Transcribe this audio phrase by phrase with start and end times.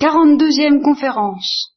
[0.00, 1.74] 42e conférence.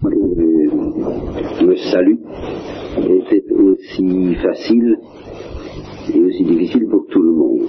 [0.00, 2.18] Le salut
[2.96, 4.96] était aussi facile
[6.14, 7.68] et aussi difficile pour tout le monde.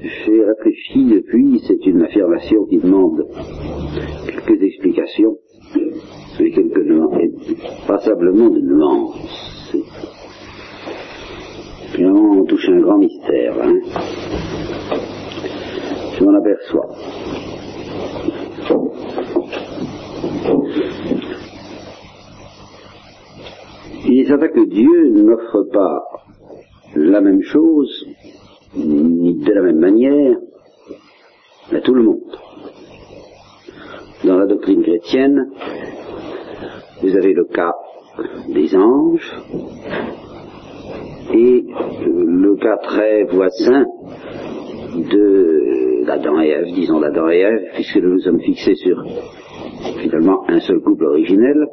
[0.00, 3.26] J'ai réfléchi depuis, c'est une affirmation qui demande
[4.26, 5.36] quelques explications,
[6.40, 7.54] mais quelques nuances,
[7.86, 9.76] passablement de nuances.
[11.94, 13.54] Finalement, on touche un grand mystère.
[13.60, 14.65] Hein
[16.16, 16.88] je m'en aperçois.
[24.08, 26.04] Il est certain que Dieu n'offre pas
[26.94, 28.06] la même chose,
[28.76, 30.36] ni de la même manière,
[31.72, 32.20] à tout le monde.
[34.24, 35.50] Dans la doctrine chrétienne,
[37.02, 37.72] vous avez le cas
[38.48, 39.36] des anges
[41.32, 41.64] et
[42.06, 43.84] le cas très voisin
[44.94, 49.04] de d'Adam et Ève, disons d'Adam et Ève, puisque nous nous sommes fixés sur
[50.00, 51.66] finalement un seul couple originel.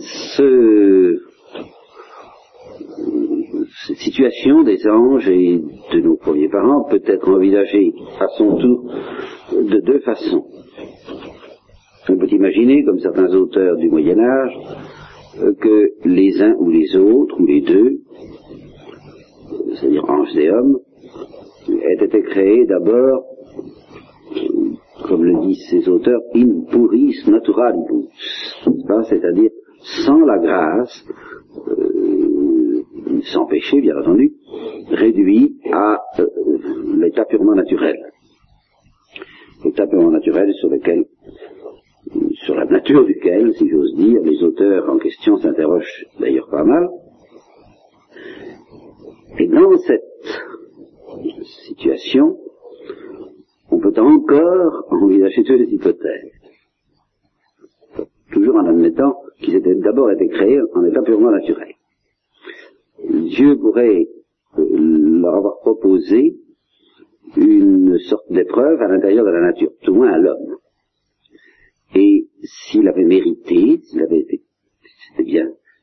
[0.00, 1.16] Ce,
[3.86, 5.60] cette situation des anges et
[5.92, 8.92] de nos premiers parents peut être envisagée à son tour
[9.52, 10.44] de deux façons.
[12.10, 14.58] On peut imaginer, comme certains auteurs du Moyen Âge,
[15.60, 17.98] que les uns ou les autres, ou les deux,
[19.74, 20.78] c'est-à-dire anges et hommes,
[21.68, 23.24] aient été créés d'abord,
[25.06, 28.08] comme le disent ces auteurs, in puris naturalibus,
[29.08, 29.50] c'est-à-dire
[30.04, 31.04] sans la grâce,
[31.68, 32.82] euh,
[33.32, 34.32] sans péché bien entendu,
[34.90, 36.26] réduit à euh,
[36.96, 37.96] l'état purement naturel.
[39.64, 41.04] L'état purement naturel sur lequel,
[42.44, 46.88] sur la nature duquel, si j'ose dire, les auteurs en question s'interrogent d'ailleurs pas mal,
[49.36, 50.02] et dans cette
[51.66, 52.38] situation,
[53.70, 56.32] on peut encore envisager toutes les hypothèses.
[58.32, 61.74] Toujours en admettant qu'ils étaient d'abord été créés en état purement naturel.
[63.08, 64.08] Dieu pourrait
[64.58, 66.36] euh, leur avoir proposé
[67.36, 70.56] une sorte d'épreuve à l'intérieur de la nature, tout moins à l'homme.
[71.94, 74.42] Et s'il avait mérité, s'il avait été,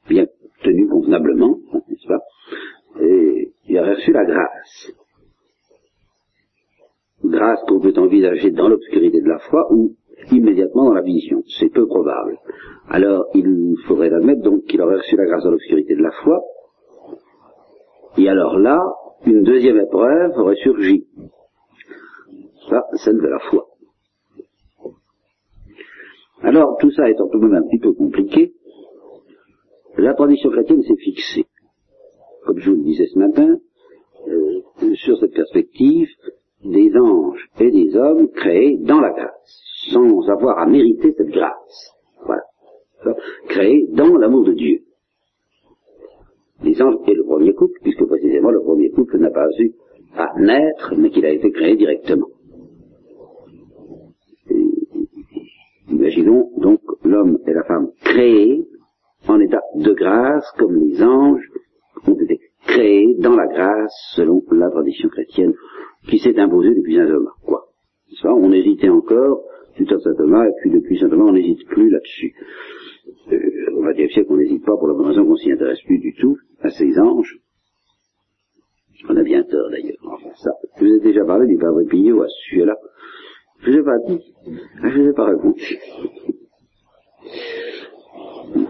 [0.09, 0.27] bien
[0.63, 1.59] tenu convenablement,
[1.89, 2.21] n'est-ce pas,
[3.01, 4.91] et il a reçu la grâce.
[7.23, 9.95] Grâce qu'on peut envisager dans l'obscurité de la foi ou
[10.31, 11.43] immédiatement dans la vision.
[11.59, 12.37] C'est peu probable.
[12.89, 16.41] Alors, il faudrait admettre donc qu'il aurait reçu la grâce dans l'obscurité de la foi.
[18.17, 18.81] Et alors là,
[19.25, 21.07] une deuxième épreuve aurait surgi.
[22.69, 23.67] Ça, celle de la foi.
[26.41, 28.53] Alors, tout ça étant tout de même un petit peu compliqué,
[29.97, 31.44] la tradition chrétienne s'est fixée
[32.45, 33.57] comme je vous le disais ce matin,
[34.27, 36.07] euh, sur cette perspective
[36.63, 39.61] des anges et des hommes créés dans la grâce,
[39.91, 41.91] sans avoir à mériter cette grâce.
[42.25, 42.43] Voilà.
[43.49, 44.79] Créés dans l'amour de Dieu.
[46.63, 49.73] Les anges et le premier couple, puisque précisément le premier couple n'a pas eu
[50.15, 52.27] à naître, mais qu'il a été créé directement.
[56.05, 58.67] imaginons donc l'homme et la femme créés
[59.27, 61.49] en état de grâce comme les anges
[62.07, 65.53] ont été créés dans la grâce selon la tradition chrétienne
[66.07, 67.31] qui s'est imposée depuis saint Thomas.
[67.45, 67.65] Quoi?
[68.23, 69.43] On hésitait encore
[69.77, 72.33] du temps de saint Thomas et puis depuis saint Thomas on n'hésite plus là-dessus.
[73.31, 75.99] Euh, au XXe siècle on n'hésite pas pour la bonne raison qu'on s'y intéresse plus
[75.99, 77.39] du tout à ces anges.
[79.09, 79.97] On a bien tort d'ailleurs.
[80.05, 82.77] Enfin ça, je vous ai déjà parlé du Padre Pillot à ce sujet-là.
[83.59, 84.21] Je vous ai pas dit,
[84.83, 85.79] je vous ai pas raconté.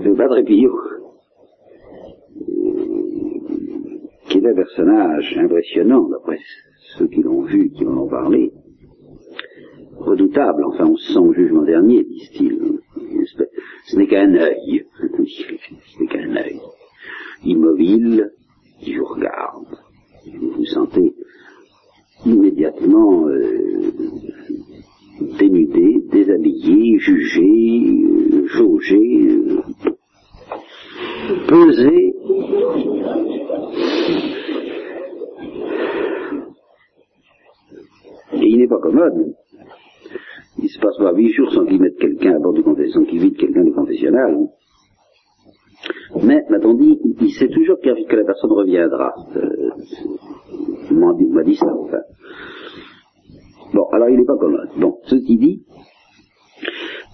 [0.04, 0.74] Le Padre Pillot,
[4.36, 6.40] qui est un personnage impressionnant, d'après
[6.98, 8.52] ceux qui l'ont vu, qui m'en ont parlé,
[9.98, 12.80] redoutable, enfin on se sent au jugement dernier, disent-ils.
[13.86, 16.60] Ce n'est qu'un œil, ce n'est qu'un œil,
[17.46, 18.32] immobile,
[18.82, 19.68] qui vous regarde.
[20.26, 21.14] Vous vous sentez
[22.26, 23.92] immédiatement euh,
[25.40, 27.84] dénudé, déshabillé, jugé,
[28.34, 29.62] euh, jaugé, euh,
[31.48, 32.16] pesé
[38.46, 39.34] et il n'est pas commode.
[40.62, 43.10] Il se passe pas huit jours sans qu'il mette quelqu'un à bord du confessionnal, sans
[43.10, 44.38] qu'il vide quelqu'un du confessionnal.
[46.24, 49.14] Mais, m'a-t-on dit, il sait toujours que la personne reviendra.
[49.36, 49.72] Euh,
[50.90, 52.00] il m'a dit ça, enfin.
[53.74, 54.70] Bon, alors il n'est pas commode.
[54.78, 55.64] Bon, ceci dit,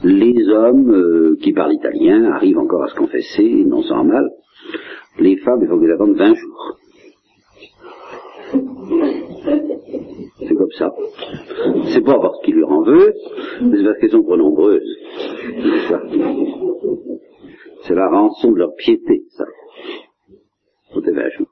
[0.03, 4.29] les hommes euh, qui parlent italien arrivent encore à se confesser, non sans mal.
[5.19, 6.77] Les femmes, il faut qu'ils attendent 20 jours.
[10.39, 10.93] C'est comme ça.
[11.93, 13.13] C'est pas parce qu'il leur en veut,
[13.61, 14.97] mais c'est parce qu'elles sont trop nombreuses.
[17.83, 19.45] C'est la rançon de leur piété, ça.
[20.93, 21.47] Est un jour.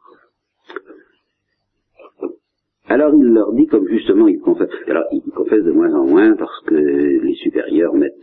[2.85, 6.35] Alors il leur dit, comme justement il confesse, alors il confesse de moins en moins
[6.35, 8.13] parce que les supérieurs mettent,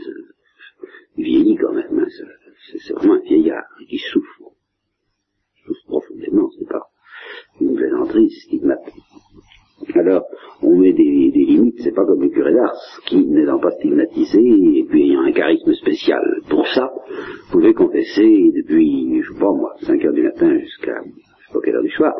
[1.17, 2.06] il vieillit quand même, hein,
[2.84, 4.50] c'est vraiment un vieillard qui souffre,
[5.64, 6.82] souffre profondément, c'est pas
[7.61, 9.03] une plaisanterie stigmatique.
[9.94, 10.25] Alors,
[10.62, 14.41] on met des, des limites, c'est pas comme le curé d'Ars, qui, n'étant pas stigmatisé,
[14.41, 16.91] et puis ayant un charisme spécial pour ça,
[17.50, 21.61] pouvait confesser depuis, je sais pas moi, 5 heures du matin jusqu'à, je sais pas
[21.62, 22.14] quelle heure du soir,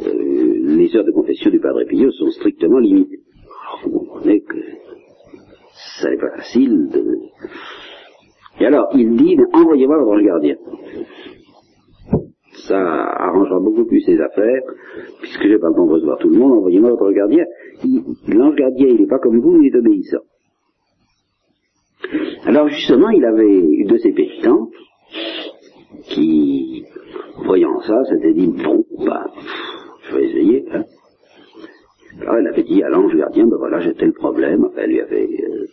[0.00, 3.20] euh, les heures de confession du Padre Pio sont strictement limitées.
[3.62, 4.58] Alors, vous comprenez que
[6.00, 7.18] ça n'est pas facile de...
[8.58, 10.56] Et alors, il dit, envoyez-moi votre gardien
[12.66, 14.62] ça arrangera beaucoup plus ses affaires,
[15.20, 17.44] puisque j'ai pas le temps de recevoir tout le monde, envoyez-moi votre gardien.
[18.28, 20.24] L'ange gardien, il n'est pas comme vous, il est obéissant.
[22.46, 24.72] Alors justement, il avait une de ses pénitentes
[26.08, 26.84] qui,
[27.44, 29.26] voyant ça, s'était dit, bon, bah,
[30.08, 30.64] je vais essayer.
[30.72, 30.84] Hein.
[32.20, 34.68] Alors elle avait dit à l'ange gardien, ben voilà, j'ai tel problème.
[34.76, 35.66] Elle lui avait, euh,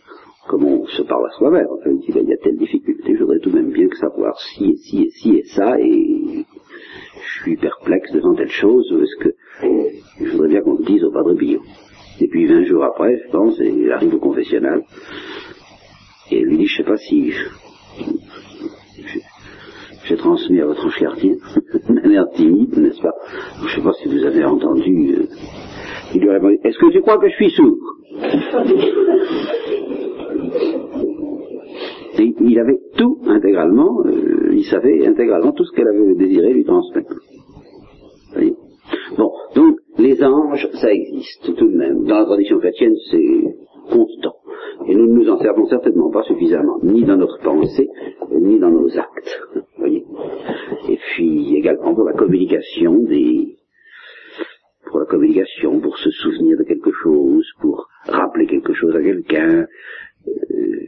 [0.48, 3.40] comme on se parle à soi-même, enfin, il ben, y a telle difficulté, je voudrais
[3.40, 6.44] tout de même bien que savoir si et si et si et ça, et
[7.34, 9.34] je suis perplexe devant telle chose, est-ce que
[10.20, 11.60] je voudrais bien qu'on le dise au Padre Pio.
[12.20, 14.82] Et puis 20 jours après, je pense, et il arrive au confessionnal,
[16.30, 17.32] et il lui dit, je sais pas si
[20.04, 21.34] j'ai transmis à votre ange gardien,
[21.88, 23.14] de manière timide, n'est-ce pas?
[23.66, 25.14] Je sais pas si vous avez entendu.
[25.16, 25.26] Euh,
[26.14, 27.76] il lui a répondu, est-ce que tu crois que je suis sourd?
[32.18, 37.14] Et il avait tout intégralement, euh, savait intégralement tout ce qu'elle avait désiré lui transmettre.
[39.16, 42.04] Bon, donc les anges, ça existe tout de même.
[42.04, 43.56] Dans la tradition chrétienne, c'est
[43.90, 44.34] constant.
[44.86, 47.88] Et nous ne nous en servons certainement pas suffisamment, ni dans notre pensée,
[48.40, 49.42] ni dans nos actes.
[50.88, 53.04] Et puis également pour la communication
[54.88, 59.66] pour la communication, pour se souvenir de quelque chose, pour rappeler quelque chose à quelqu'un,
[60.26, 60.86] euh,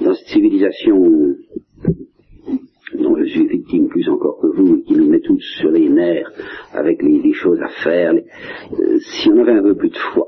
[0.00, 1.36] dans cette civilisation
[2.94, 6.30] dont je suis victime plus encore que vous, qui nous met tous sur les nerfs
[6.72, 10.26] avec les, choses à faire, euh, si on avait un peu plus de foi,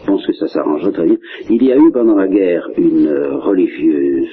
[0.00, 1.16] je pense que ça s'arrangerait très bien.
[1.50, 4.28] Il y a eu pendant la guerre une euh, religieuse,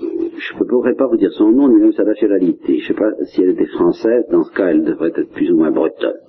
[0.00, 2.94] je ne pourrais pas vous dire son nom ni même sa nationalité, je ne sais
[2.94, 6.20] pas si elle était française, dans ce cas elle devrait être plus ou moins bretonne,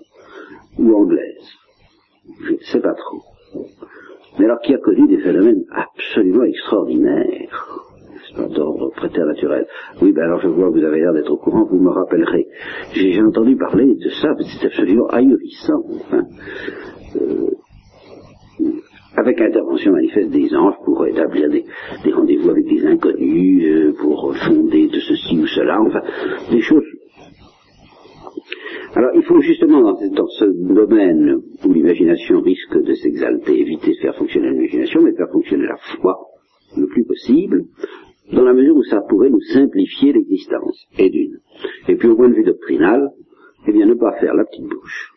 [0.80, 1.50] ou anglaise,
[2.44, 3.22] je ne sais pas trop.
[4.38, 7.75] Mais alors qui a connu des phénomènes absolument extraordinaires,
[8.38, 9.66] d'ordre préternaturel.
[10.02, 12.48] Oui, ben alors je vois vous avez l'air d'être au courant, vous me rappellerez.
[12.94, 15.84] J'ai entendu parler de ça, c'est absolument ahurissant.
[17.16, 17.52] Euh,
[19.18, 21.64] avec intervention manifeste des anges pour établir des,
[22.12, 26.02] rendez-vous avec des inconnus, euh, pour fonder de ceci ou cela, enfin,
[26.52, 26.84] des choses
[28.96, 34.16] alors il faut justement dans, ce domaine où l'imagination risque de s'exalter, éviter de faire
[34.16, 36.18] fonctionner l'imagination, mais de faire fonctionner la foi
[36.78, 37.66] le plus possible,
[38.32, 41.40] dans la mesure où ça pourrait nous simplifier l'existence, et d'une.
[41.88, 43.10] Et puis au point de vue doctrinal,
[43.68, 45.12] eh bien ne pas faire la petite bouche.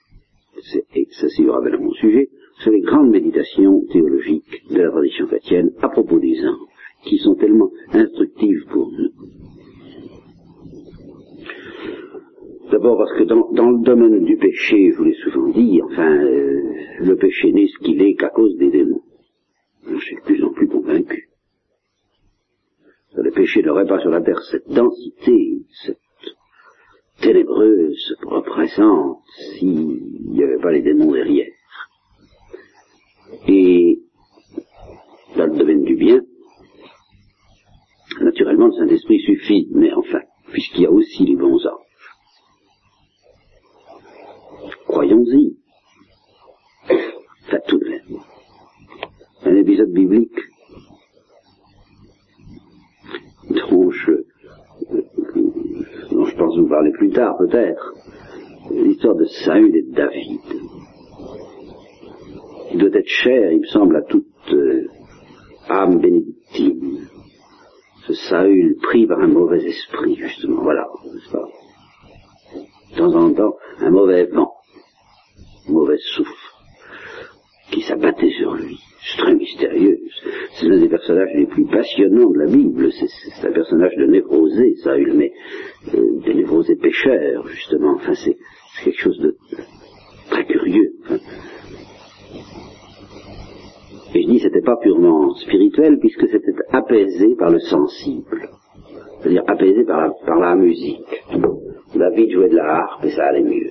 [0.94, 2.28] Et ça s'y aura bien mon sujet,
[2.60, 6.68] sur les grandes méditations théologiques de la tradition chrétienne à propos des anges,
[7.04, 9.10] qui sont tellement instructives pour nous.
[12.70, 16.60] D'abord parce que dans, le domaine du péché, je vous l'ai souvent dit, enfin, euh,
[17.00, 19.00] le péché n'est ce qu'il est qu'à cause des démons.
[19.86, 21.27] Je suis de plus en plus convaincu.
[23.20, 25.98] Le péché n'aurait pas sur la terre cette densité, cette
[27.20, 29.24] ténébreuse représente
[29.58, 31.50] s'il n'y avait pas les démons derrière.
[33.48, 33.98] Et
[35.36, 36.20] dans le domaine du bien,
[38.20, 40.20] naturellement le Saint-Esprit suffit, mais enfin,
[40.52, 41.88] puisqu'il y a aussi les bons anges.
[44.86, 45.56] Croyons-y.
[47.50, 48.20] Ça tout de même.
[49.42, 50.38] Un épisode biblique
[53.68, 54.12] dont je,
[56.68, 57.94] vous parler plus tard peut-être.
[58.70, 60.40] L'histoire de Saül et de David.
[62.72, 64.86] Il doit être cher, il me semble, à toute euh,
[65.68, 67.06] âme bénédictine.
[68.06, 71.48] Ce Saül pris par un mauvais esprit, justement, voilà, n'est-ce pas?
[72.92, 74.52] De temps en temps, un mauvais vent
[75.68, 76.32] mauvaise souffle
[77.70, 78.78] qui s'abattait sur lui.
[79.16, 79.98] Très mystérieux.
[80.54, 82.90] C'est l'un des personnages les plus passionnants de la Bible.
[82.92, 85.32] C'est un personnage de névrosé, Saül, mais
[85.94, 87.94] euh, de névrosé pécheur, justement.
[87.94, 88.36] Enfin, c'est
[88.76, 89.36] C'est quelque chose de
[90.30, 90.92] très curieux.
[94.14, 98.48] Et je dis c'était pas purement spirituel puisque c'était apaisé par le sensible.
[99.20, 101.24] C'est-à-dire apaisé par la, par la musique.
[101.94, 103.70] David jouait de la harpe et ça allait mieux.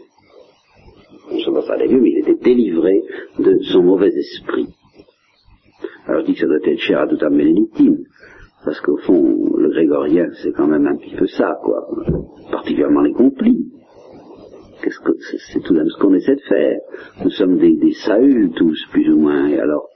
[1.32, 3.02] Non seulement ça allait mieux, mais il était délivré
[3.40, 4.68] de son mauvais esprit.
[6.08, 8.06] Alors je dis que ça doit être cher à toute âme bénédictine,
[8.64, 11.88] parce qu'au fond, le grégorien, c'est quand même un petit peu ça, quoi.
[12.52, 13.72] Particulièrement les complis.
[15.52, 16.80] C'est tout de même ce qu'on essaie de faire.
[17.24, 19.90] Nous sommes des, des Saül tous, plus ou moins, et alors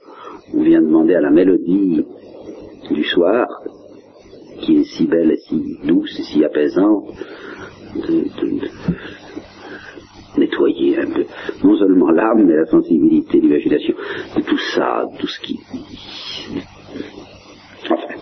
[0.54, 2.04] on vient demander à la mélodie
[2.90, 3.46] du soir,
[4.60, 7.08] qui est si belle et si douce et si apaisante,
[7.94, 8.68] de,
[10.38, 11.24] nettoyer un peu,
[11.64, 13.94] non seulement l'âme, mais la sensibilité, l'imagination,
[14.36, 15.58] de tout ça, tout ce qui...
[17.84, 18.14] Enfin,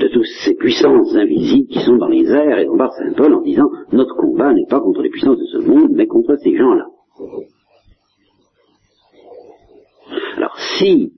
[0.00, 3.34] de toutes ces puissances invisibles qui sont dans les airs, et on part Saint Paul
[3.34, 6.56] en disant, notre combat n'est pas contre les puissances de ce monde, mais contre ces
[6.56, 6.86] gens-là.
[10.36, 11.12] Alors si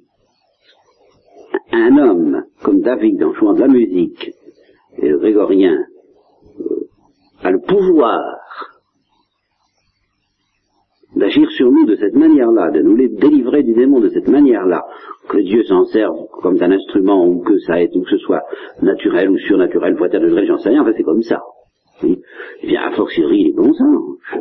[1.73, 4.33] un homme comme David en jouant de la musique
[4.99, 5.77] et le grégorien
[6.61, 6.89] euh,
[7.43, 8.21] a le pouvoir
[11.17, 14.85] d'agir sur nous de cette manière-là, de nous les délivrer du démon de cette manière-là,
[15.29, 18.43] que Dieu s'en serve comme un instrument ou que ça ait, ou que ce soit
[18.83, 21.43] naturel ou surnaturel, voiture de j'en sais rien, enfin c'est comme ça.
[22.03, 22.19] Eh
[22.67, 24.41] bien, a fortiori les bons anges,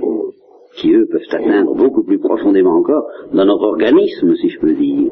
[0.76, 5.12] qui eux peuvent atteindre beaucoup plus profondément encore dans notre organisme, si je peux dire,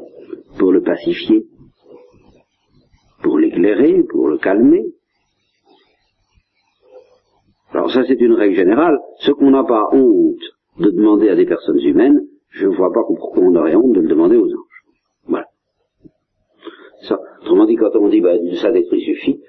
[0.60, 1.46] pour le pacifier,
[3.24, 4.84] pour l'éclairer, pour le calmer.
[7.72, 10.43] Alors ça c'est une règle générale, ce qu'on n'a pas honte
[10.80, 14.01] de demander à des personnes humaines, je ne vois pas pourquoi on aurait honte de
[14.01, 14.84] le demander aux anges.
[15.27, 15.46] Voilà.
[17.08, 19.42] Ça, autrement dit, quand on dit, bah, ça d'esprit suffit,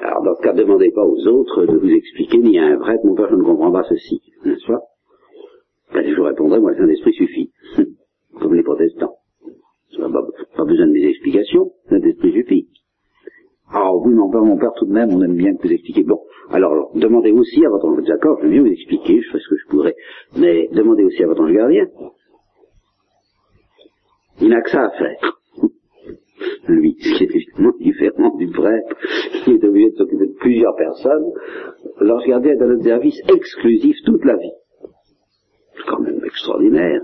[0.00, 3.04] alors dans ce cas, demandez pas aux autres de vous expliquer, ni à un prêtre,
[3.04, 4.80] mon père, je ne comprends pas ceci, n'est-ce pas?
[5.94, 7.52] Ben, Je vous répondrai, moi, le Saint-Esprit suffit,
[8.40, 9.14] comme les protestants.
[9.96, 12.68] Pas, pas besoin de mes explications, le Saint-Esprit suffit.
[13.70, 16.02] Ah oui, mon père, mon père, tout de même, on aime bien que vous expliquiez.
[16.02, 16.20] Bon,
[16.50, 19.48] alors, demandez aussi à votre ange d'accord, je vais bien vous expliquer, je ferai ce
[19.48, 19.94] que je pourrai,
[20.38, 21.86] mais demandez aussi à votre gardien.
[24.40, 25.38] Il n'a que ça à faire.
[26.68, 28.96] Lui, ce qui est évidemment différent du prêtre,
[29.44, 31.30] qui est obligé de s'occuper de plusieurs personnes,
[32.00, 34.52] l'ange gardien est à notre service exclusif toute la vie.
[35.76, 37.02] C'est quand même extraordinaire.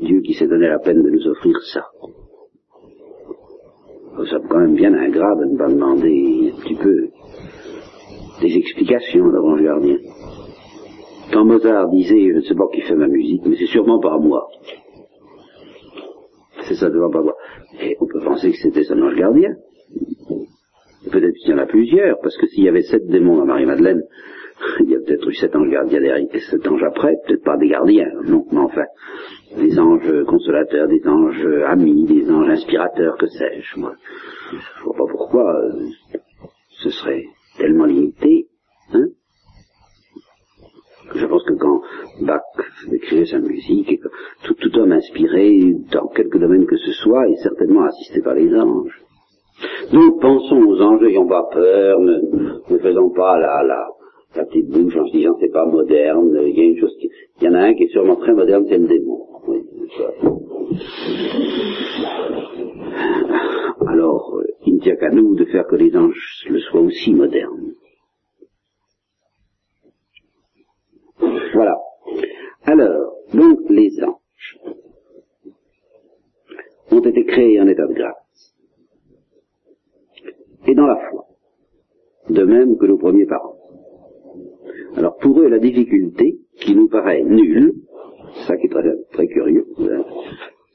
[0.00, 1.86] Dieu qui s'est donné la peine de nous offrir ça
[4.26, 7.08] ça quand même bien ingrat de ne pas demander un petit peu
[8.40, 9.98] des explications à gardien.
[11.32, 14.16] Quand Mozart disait, je ne sais pas qui fait ma musique, mais c'est sûrement pas
[14.18, 14.48] moi.
[16.62, 17.34] C'est ça devant pas moi.
[17.80, 19.54] Et on peut penser que c'était son ange gardien.
[21.10, 24.02] Peut-être qu'il y en a plusieurs, parce que s'il y avait sept démons à Marie-Madeleine,
[24.80, 27.68] il y a peut-être eu sept anges gardiens derrière sept anges après, peut-être pas des
[27.68, 28.84] gardiens, non, mais enfin,
[29.56, 33.94] des anges consolateurs, des anges amis, des anges inspirateurs, que sais-je, moi.
[34.52, 36.18] Je vois pas pourquoi euh,
[36.82, 37.24] ce serait
[37.56, 38.48] tellement limité,
[38.92, 39.06] hein.
[41.14, 41.80] Je pense que quand
[42.20, 42.42] Bach
[42.92, 43.98] écrivait sa musique,
[44.44, 49.02] tout, homme inspiré dans quelque domaine que ce soit est certainement assisté par les anges.
[49.90, 53.88] Donc pensons aux anges, n'ayons pas peur, ne, ne faisons pas la, la,
[54.36, 57.10] la petite bouche en se disant c'est pas moderne, il y a une chose qui,
[57.40, 59.26] il y en a un qui est sûrement très moderne, c'est le démon.
[63.86, 67.74] Alors, il ne tient qu'à nous de faire que les anges le soient aussi modernes.
[71.54, 71.76] Voilà.
[72.64, 74.58] Alors, donc les anges
[76.90, 78.54] ont été créés en état de grâce
[80.66, 81.26] et dans la foi,
[82.28, 83.57] de même que nos premiers parents.
[84.98, 87.84] Alors pour eux, la difficulté, qui nous paraît nulle,
[88.48, 89.64] ça qui est très, très curieux,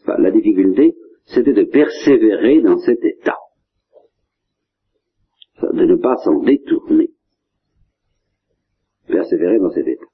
[0.01, 3.37] enfin, la difficulté, c'était de persévérer dans cet état,
[5.61, 7.09] de ne pas s'en détourner,
[9.09, 10.05] persévérer dans cet état.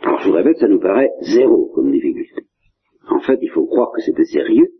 [0.00, 2.48] Alors je vous répète, ça nous paraît zéro comme difficulté.
[3.08, 4.72] En fait, il faut croire que c'était sérieux,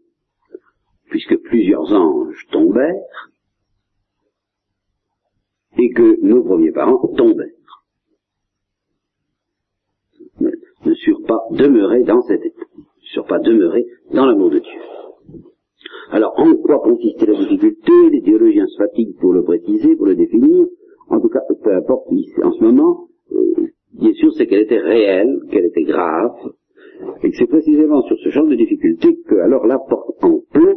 [1.09, 3.31] puisque plusieurs anges tombèrent,
[5.79, 7.47] et que nos premiers parents tombèrent.
[10.41, 14.81] Ne surent pas demeurer dans cet état, ne surent pas demeurer dans l'amour de Dieu.
[16.11, 17.93] Alors, en quoi consistait la difficulté?
[18.11, 20.67] Les théologiens se fatiguent pour le préciser, pour le définir.
[21.09, 22.09] En tout cas, peu importe,
[22.43, 26.35] en ce moment, euh, bien sûr, c'est qu'elle était réelle, qu'elle était grave,
[27.23, 30.75] et que c'est précisément sur ce genre de difficulté que, alors là, porte en plein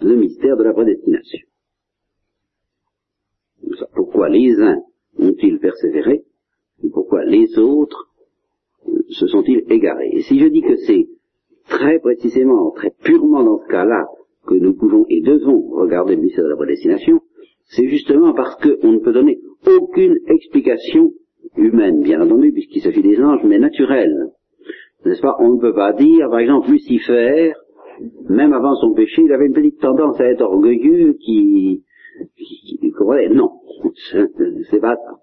[0.00, 1.46] le mystère de la prédestination.
[3.94, 4.78] Pourquoi les uns
[5.18, 6.24] ont-ils persévéré
[6.92, 8.10] pourquoi les autres
[8.88, 10.10] euh, se sont-ils égarés?
[10.12, 11.06] Et si je dis que c'est
[11.68, 14.06] très précisément, très purement dans ce cas-là,
[14.46, 17.20] que nous pouvons et devons regarder le mystère de la prédestination,
[17.64, 21.12] c'est justement parce qu'on ne peut donner aucune explication
[21.56, 24.32] humaine, bien entendu, puisqu'il s'agit des anges, mais naturelle.
[25.06, 25.36] N'est-ce pas?
[25.38, 27.52] On ne peut pas dire, par exemple, Lucifer,
[28.28, 31.84] même avant son péché, il avait une petite tendance à être orgueilleux qui...
[33.30, 33.60] Non,
[34.70, 35.20] c'est pas ça.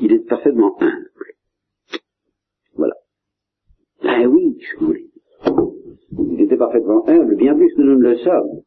[0.00, 1.10] Il est parfaitement humble.
[2.74, 2.94] Voilà.
[4.02, 5.10] Ben oui, je voulais.
[6.12, 8.62] Il était parfaitement humble, bien plus que nous ne le sommes.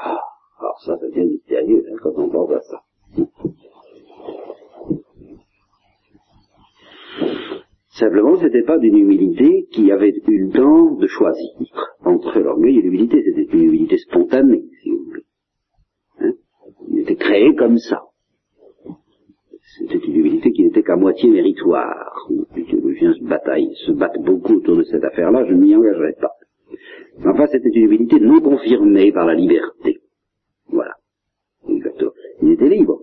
[0.00, 0.20] Ah,
[0.58, 2.82] alors ça, ça devient mystérieux hein, quand on pense à ça.
[7.90, 11.50] Simplement, c'était pas d'une humilité qui avait eu le temps de choisir
[12.04, 13.22] entre l'orgueil et l'humilité.
[13.22, 15.24] C'était une humilité spontanée, si vous voulez.
[16.20, 16.32] Hein?
[16.90, 18.02] Il était créé comme ça.
[19.78, 22.28] C'était une humilité qui n'était qu'à moitié méritoire.
[22.54, 26.14] Les théologiens se bataillent, se battent beaucoup autour de cette affaire-là, je ne m'y engagerai
[26.20, 26.32] pas.
[27.24, 30.00] Enfin, c'était une humilité non confirmée par la liberté.
[30.68, 30.94] Voilà.
[31.68, 33.02] Il était libre.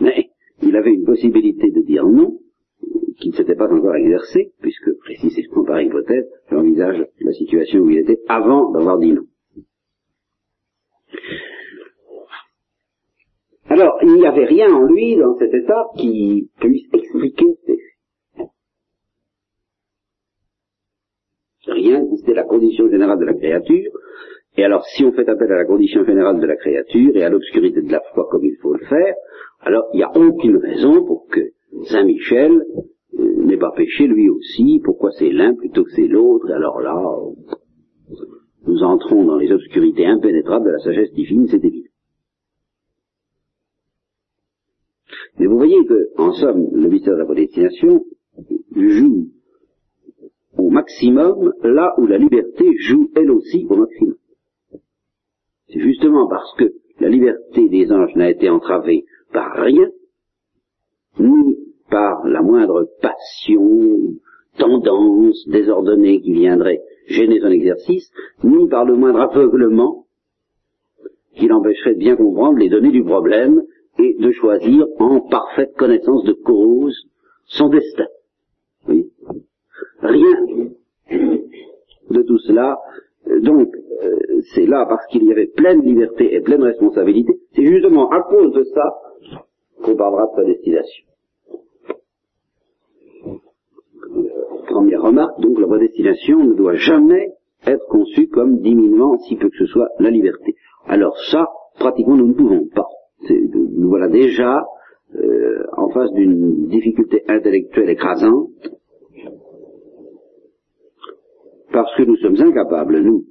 [0.00, 0.30] Mais
[0.62, 2.38] il avait une possibilité de dire non,
[3.18, 6.26] qui ne s'était pas encore exercée, puisque précisément par hypothèse,
[6.58, 9.22] j'envisage la situation où il était avant d'avoir dit non.
[13.70, 17.76] Alors, il n'y avait rien en lui, dans cet état, qui puisse expliquer ces
[18.36, 18.48] faits.
[21.66, 23.92] Rien, c'était la condition générale de la créature,
[24.56, 27.28] et alors si on fait appel à la condition générale de la créature et à
[27.28, 29.14] l'obscurité de la foi comme il faut le faire,
[29.60, 31.40] alors il n'y a aucune raison pour que
[31.90, 32.64] Saint Michel
[33.12, 36.94] n'ait pas péché lui aussi, pourquoi c'est l'un plutôt que c'est l'autre, alors là,
[38.66, 41.88] nous entrons dans les obscurités impénétrables de la sagesse divine, c'est évident.
[45.38, 48.04] Mais vous voyez que, en somme, le mystère de la prédestination
[48.74, 49.28] joue
[50.56, 54.16] au maximum là où la liberté joue elle aussi au maximum.
[55.68, 59.88] C'est justement parce que la liberté des anges n'a été entravée par rien,
[61.20, 61.57] ni
[61.90, 64.14] par la moindre passion,
[64.58, 68.10] tendance désordonnée qui viendrait gêner son exercice,
[68.44, 70.04] ni par le moindre aveuglement
[71.34, 73.62] qui l'empêcherait de bien comprendre les données du problème
[73.98, 77.08] et de choisir en parfaite connaissance de cause
[77.44, 78.06] son destin.
[80.00, 80.70] Rien
[81.10, 82.78] de tout cela.
[83.42, 83.68] Donc,
[84.02, 87.34] euh, c'est là parce qu'il y avait pleine liberté et pleine responsabilité.
[87.54, 88.94] C'est justement à cause de ça
[89.82, 91.07] qu'on parlera de prédestination.
[94.68, 97.32] Première remarque, donc la prédestination ne doit jamais
[97.66, 100.54] être conçue comme diminuant si peu que ce soit la liberté.
[100.86, 102.86] Alors ça, pratiquement nous ne pouvons pas
[103.30, 104.64] nous voilà déjà
[105.14, 108.50] euh, en face d'une difficulté intellectuelle écrasante,
[111.72, 113.24] parce que nous sommes incapables, nous,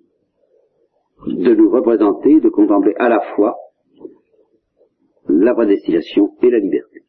[1.28, 3.56] de nous représenter, de contempler à la fois
[5.30, 7.02] la prédestination et la liberté.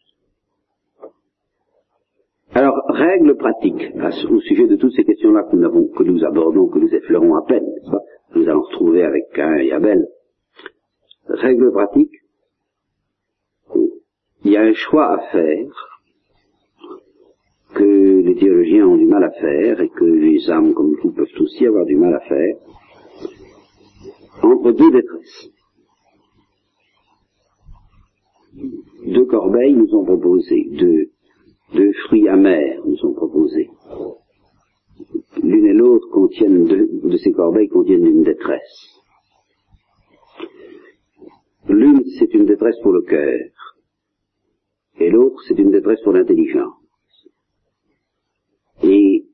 [2.59, 3.85] Alors, règle pratique
[4.33, 7.37] au sujet de toutes ces questions-là que nous avons, que nous abordons, que nous effleurons
[7.37, 7.65] à peine,
[8.35, 10.09] nous allons retrouver avec Cain et Abel.
[11.29, 12.11] Règle pratique,
[14.45, 15.69] il y a un choix à faire
[17.77, 21.29] que les théologiens ont du mal à faire et que les âmes comme vous peuvent
[21.39, 22.57] aussi avoir du mal à faire
[24.43, 25.51] entre deux détresses.
[29.07, 31.13] Deux corbeilles nous sont proposées, deux,
[31.75, 33.71] deux fruits amers nous sont proposés.
[35.43, 39.01] L'une et l'autre contiennent, deux de ces corbeilles contiennent une détresse.
[41.69, 43.39] L'une, c'est une détresse pour le cœur
[45.01, 46.75] et l'autre, c'est une détresse pour l'intelligence.
[48.83, 49.27] Et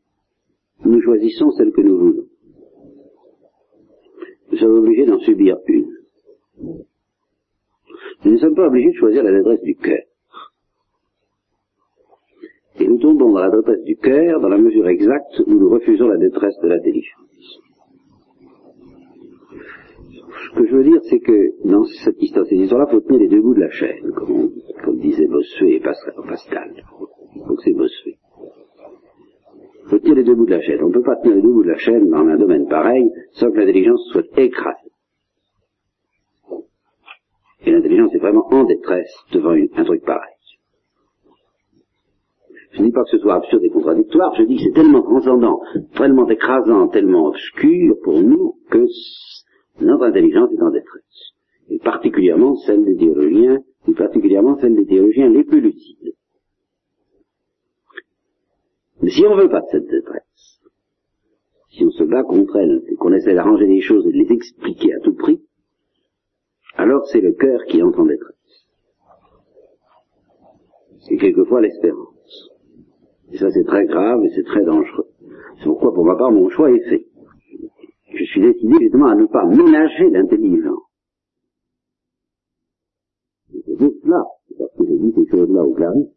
[0.85, 2.27] nous choisissons celle que nous voulons.
[4.51, 5.91] Nous sommes obligés d'en subir une.
[8.25, 10.03] Nous ne sommes pas obligés de choisir la détresse du cœur.
[12.79, 16.09] Et nous tombons dans la détresse du cœur dans la mesure exacte où nous refusons
[16.09, 17.25] la détresse de l'intelligence.
[20.55, 23.21] Ce que je veux dire, c'est que dans cette histoire, ces histoires-là, il faut tenir
[23.21, 26.73] les deux bouts de la chaîne, comme, disait Bossuet et Pascal.
[27.47, 28.19] Donc c'est Bossuet.
[29.87, 30.83] Faut tenir les deux bouts de la chaîne.
[30.83, 33.11] On ne peut pas tenir les deux bouts de la chaîne dans un domaine pareil
[33.33, 34.91] sans que l'intelligence soit écrasée.
[37.67, 40.34] Et l'intelligence est vraiment en détresse devant un truc pareil.
[42.75, 45.03] Je ne dis pas que ce soit absurde et contradictoire, je dis que c'est tellement
[45.03, 45.61] transcendant,
[45.97, 48.85] tellement écrasant, tellement obscur pour nous que
[49.81, 51.35] notre intelligence est en détresse.
[51.69, 56.15] Et particulièrement celle des théologiens, et particulièrement celle des théologiens les plus lucides.
[59.03, 60.61] Mais si on ne veut pas de cette détresse,
[61.71, 64.33] si on se bat contre elle et qu'on essaie d'arranger les choses et de les
[64.33, 65.41] expliquer à tout prix,
[66.75, 68.35] alors c'est le cœur qui entre en détresse.
[71.09, 72.14] Et quelquefois l'espérance.
[73.45, 75.05] Ça c'est très grave et c'est très dangereux.
[75.59, 77.05] C'est pourquoi pour ma part mon choix est fait.
[78.15, 80.81] Je suis décidé justement à ne pas ménager l'intelligence.
[83.53, 84.25] C'est juste là,
[84.59, 86.09] parce que j'ai dit ces choses-là au clari,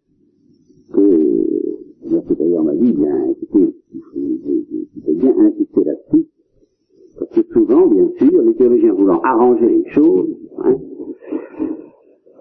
[0.93, 3.75] que mon supérieur m'a dit, bien, écoutez,
[5.13, 6.27] bien insister là-dessus,
[7.19, 10.77] parce que souvent, bien sûr, les théologiens voulant arranger les choses, hein,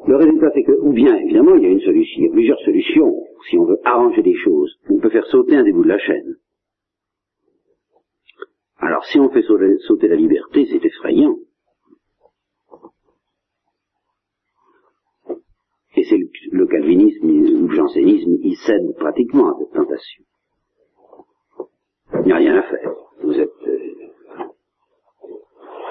[0.07, 2.33] le résultat c'est que, ou bien, évidemment, il y a une solution, il y a
[2.33, 4.79] plusieurs solutions, si on veut arranger des choses.
[4.89, 6.37] On peut faire sauter un des bouts de la chaîne.
[8.79, 11.37] Alors, si on fait sauter la liberté, c'est effrayant.
[15.97, 16.19] Et c'est
[16.53, 20.25] le, calvinisme ou le jansénisme, il cède pratiquement à cette tentation.
[22.13, 22.93] Il n'y a rien à faire.
[23.23, 23.51] Vous êtes...
[23.67, 23.95] Euh,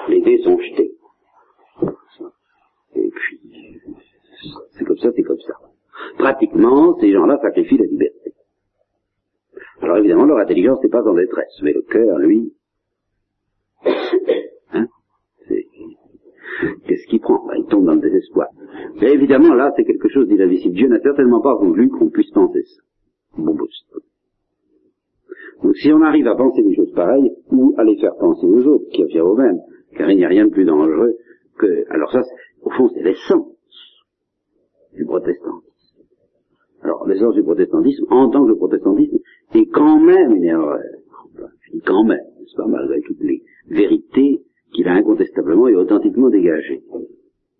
[0.08, 0.92] les dés sont jetés.
[2.94, 3.80] Et puis,
[4.78, 5.54] c'est comme ça, c'est comme ça.
[6.18, 8.32] Pratiquement, ces gens-là sacrifient la liberté.
[9.82, 12.52] Alors évidemment, leur intelligence n'est pas en détresse, mais le cœur, lui,
[14.72, 14.86] hein,
[16.86, 17.44] qu'est-ce qu'il prend?
[17.46, 18.48] Ben, Il tombe dans le désespoir.
[19.00, 20.74] Mais évidemment, là, c'est quelque chose d'inadmissible.
[20.74, 22.82] Dieu n'a certainement pas voulu qu'on puisse penser ça.
[23.38, 23.54] Bon,
[25.62, 28.66] donc si on arrive à penser des choses pareilles, ou à les faire penser aux
[28.66, 29.60] autres, qui affirment eux-mêmes,
[29.96, 31.16] car il n'y a rien de plus dangereux
[31.58, 31.84] que...
[31.90, 32.22] Alors ça,
[32.62, 33.48] au fond, c'est l'essence
[34.94, 35.65] du protestantisme.
[36.86, 39.18] Alors, l'essence du protestantisme, en tant que le protestantisme,
[39.54, 40.78] est quand même une erreur.
[41.62, 46.30] je dis quand même, c'est pas malgré toutes les vérités qu'il a incontestablement et authentiquement
[46.30, 46.84] dégagées.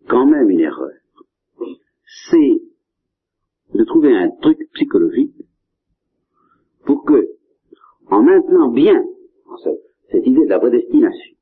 [0.08, 0.92] Quand même une erreur.
[2.28, 2.62] C'est
[3.74, 5.34] de trouver un truc psychologique
[6.84, 7.26] pour que,
[8.08, 9.04] en maintenant bien
[10.12, 11.34] cette idée de la prédestination,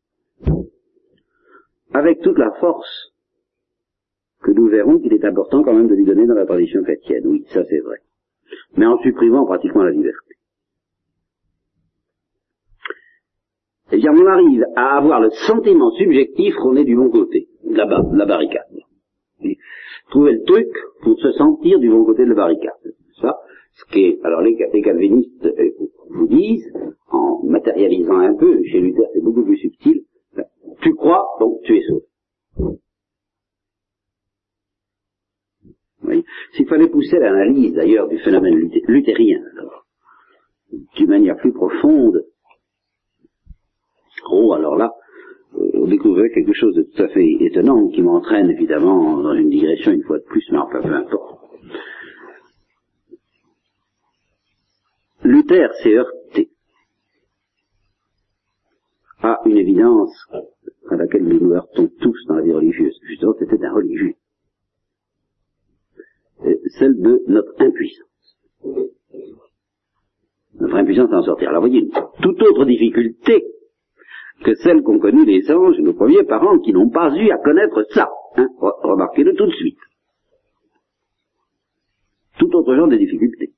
[1.93, 3.13] avec toute la force
[4.41, 5.63] que nous verrons qu'il est important
[6.27, 7.23] dans la tradition chrétienne.
[7.27, 7.99] Oui, ça c'est vrai.
[8.77, 10.35] Mais en supprimant pratiquement la liberté.
[13.93, 17.77] Eh bien, on arrive à avoir le sentiment subjectif qu'on est du bon côté de
[17.77, 18.63] la, barricade.
[20.11, 20.69] Trouver le truc
[21.03, 22.95] pour se sentir du bon côté de la barricade.
[23.21, 23.37] Ça,
[23.73, 25.71] ce qui est, alors les, les calvinistes euh,
[26.11, 26.73] vous disent,
[27.11, 30.05] en matérialisant un peu, chez Luther c'est beaucoup plus subtil,
[30.81, 32.79] tu crois, donc tu es sauvé.
[36.53, 39.41] S'il fallait pousser l'analyse d'ailleurs du phénomène luthérien,
[40.97, 42.25] d'une manière plus profonde,
[44.31, 44.93] oh alors là,
[45.57, 49.51] euh, on découvrait quelque chose de tout à fait étonnant qui m'entraîne évidemment dans une
[49.51, 51.41] digression une fois de plus, mais enfin peu importe.
[55.23, 56.51] Luther s'est heurté
[59.23, 60.29] à une évidence
[60.91, 62.99] à laquelle nous nous heurtons tous dans la vie religieuse.
[63.05, 64.15] Justement, c'était un religieux.
[66.79, 68.39] Celle de notre impuissance.
[70.61, 71.49] Notre impuissance à en sortir.
[71.49, 71.89] Alors, voyez,
[72.23, 73.45] toute autre difficulté
[74.45, 77.85] que celle qu'ont connue les anges, nos premiers parents, qui n'ont pas eu à connaître
[77.91, 78.11] ça.
[78.37, 79.79] Hein, Remarquez-le tout de suite.
[82.39, 83.53] Tout autre genre de difficulté.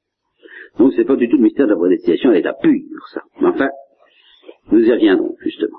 [0.78, 3.22] Donc c'est pas du tout le mystère de la prédestination à l'état pur, ça.
[3.40, 3.70] Mais enfin,
[4.70, 5.78] nous y reviendrons, justement.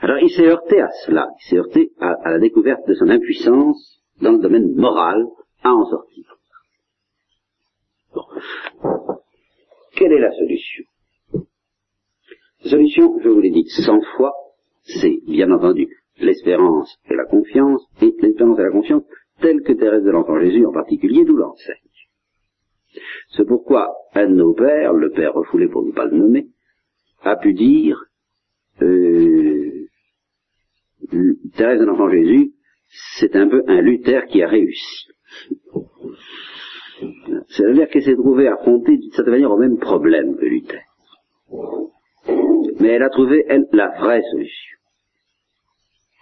[0.00, 4.02] Alors il s'est heurté à cela, il s'est heurté à, la découverte de son impuissance
[4.20, 5.26] dans le domaine moral
[5.62, 6.36] à en sortir.
[8.14, 8.24] Bon.
[9.96, 10.84] Quelle est la solution?
[12.64, 14.32] La solution, je vous l'ai dit cent fois,
[14.82, 19.02] c'est bien entendu l'espérance et la confiance, et l'espérance et la confiance
[19.40, 21.76] telle que Thérèse de l'Enfant Jésus en particulier nous l'enseigne.
[23.30, 26.48] C'est pourquoi un de nos pères, le père refoulé pour ne pas le nommer,
[27.22, 28.04] a pu dire
[28.82, 29.86] euh,
[31.56, 32.52] Thérèse de l'Enfant Jésus,
[33.18, 35.06] c'est un peu un Luther qui a réussi.
[37.48, 40.80] C'est-à-dire qu'elle s'est trouvée affrontée d'une certaine manière au même problème que Luther.
[42.80, 44.76] Mais elle a trouvé, elle, la vraie solution.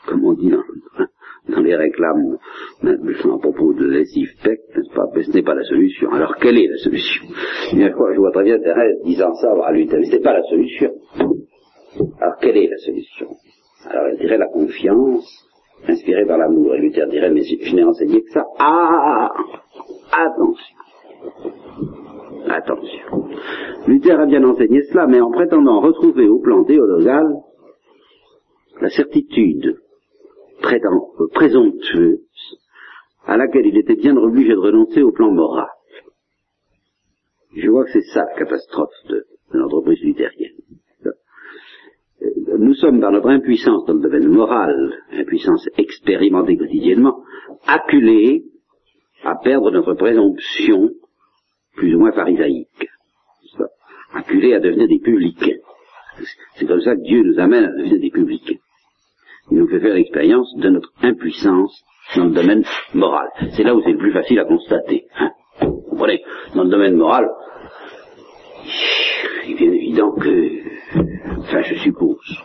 [0.06, 2.38] Comme on dit dans, les réclames
[2.82, 6.10] à propos de lessive tech, n'est-ce pas Mais ce n'est pas la solution.
[6.10, 7.26] Alors quelle est la solution?
[7.74, 10.42] Bien, je vois très bien Thérèse disant ça à Luther, mais ce n'est pas la
[10.42, 10.92] solution.
[12.20, 13.28] Alors quelle est la solution?
[13.86, 15.48] Alors elle dirait la confiance,
[15.86, 16.74] inspirée par l'amour.
[16.74, 18.44] Et Luther dirait, mais je n'ai enseigné que ça.
[18.58, 19.30] Ah
[20.12, 20.78] Attention
[22.48, 23.28] Attention.
[23.86, 27.26] Luther a bien enseigné cela, mais en prétendant retrouver au plan théologal
[28.80, 29.78] la certitude
[31.34, 32.20] présomptueuse
[33.26, 35.68] à laquelle il était bien obligé de renoncer au plan moral.
[37.54, 40.56] Je vois que c'est ça la catastrophe de, de l'entreprise luthérienne.
[42.58, 47.22] Nous sommes par notre impuissance dans le domaine moral, impuissance expérimentée quotidiennement,
[47.66, 48.44] acculés
[49.24, 50.90] à perdre notre présomption
[51.74, 52.88] plus ou moins pharisaïque,
[54.14, 55.58] acculés à devenir des publicains.
[56.56, 58.58] C'est comme ça que Dieu nous amène à devenir des publicains.
[59.50, 61.84] Il nous fait faire l'expérience de notre impuissance
[62.16, 63.28] dans le domaine moral.
[63.52, 65.06] C'est là où c'est le plus facile à constater.
[65.18, 65.30] Hein.
[65.62, 66.22] Vous comprenez?
[66.54, 67.28] Dans le domaine moral,
[69.46, 72.42] il est bien évident que, enfin je suppose,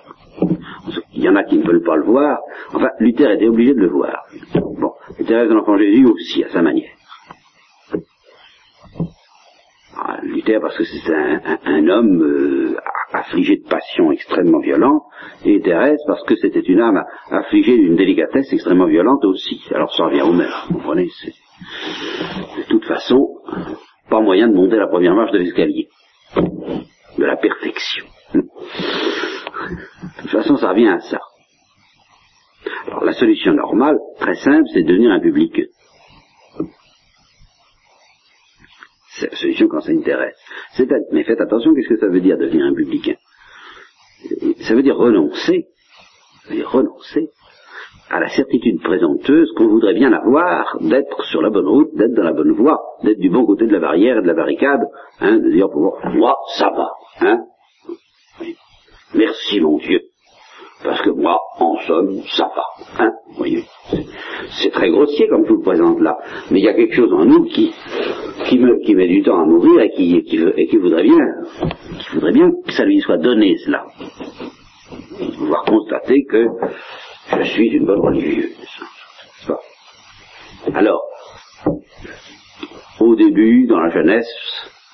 [1.13, 2.39] il y en a qui ne veulent pas le voir,
[2.73, 4.25] enfin Luther était obligé de le voir.
[4.55, 4.93] Bon,
[5.25, 6.91] Thérèse de l'Enfant Jésus aussi, à sa manière.
[9.95, 12.75] Ah, Luther parce que c'est un, homme euh,
[13.13, 15.03] affligé de passion extrêmement violente,
[15.45, 19.61] et Thérèse parce que c'était une âme affligée d'une délicatesse extrêmement violente aussi.
[19.73, 21.07] Alors ça revient au même, vous comprenez
[22.57, 23.29] De toute façon,
[24.09, 25.87] pas moyen de monter la première marche de l'escalier,
[26.35, 28.05] de la perfection.
[29.69, 31.19] De toute façon, ça revient à ça.
[32.87, 35.61] Alors la solution normale, très simple, c'est de devenir un public.
[39.19, 40.37] C'est la solution quand ça intéresse.
[41.11, 43.15] Mais faites attention, qu'est-ce que ça veut dire devenir un publicain
[44.61, 45.67] Ça veut dire renoncer,
[46.43, 47.29] ça veut dire renoncer
[48.09, 52.23] à la certitude présenteuse qu'on voudrait bien avoir d'être sur la bonne route, d'être dans
[52.23, 54.81] la bonne voie, d'être du bon côté de la barrière et de la barricade,
[55.19, 57.39] hein, de dire pour moi ça va, hein.
[59.25, 60.01] Merci mon Dieu,
[60.83, 62.65] parce que moi, en somme, ça va,
[63.05, 63.63] hein, voyez.
[64.59, 66.17] C'est très grossier comme je vous le présente là,
[66.51, 67.73] mais il y a quelque chose en nous qui,
[68.47, 71.25] qui, me, qui met du temps à mourir et qui, qui, et qui voudrait bien,
[71.99, 73.85] qui voudrait bien que ça lui soit donné cela.
[75.37, 76.45] Pouvoir constater que
[77.31, 78.57] je suis une bonne religieuse.
[80.73, 81.01] Alors,
[82.99, 84.27] au début, dans la jeunesse,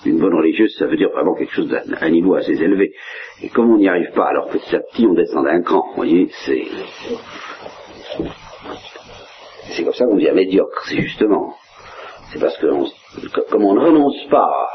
[0.05, 2.93] une bonne religieuse, ça veut dire vraiment quelque chose d'un un niveau assez élevé.
[3.41, 5.95] Et comme on n'y arrive pas, alors petit à petit on descend d'un cran, vous
[5.95, 6.65] voyez, c'est...
[9.71, 11.53] C'est comme ça qu'on devient médiocre, c'est justement.
[12.31, 12.67] C'est parce que,
[13.49, 14.69] comme on ne renonce pas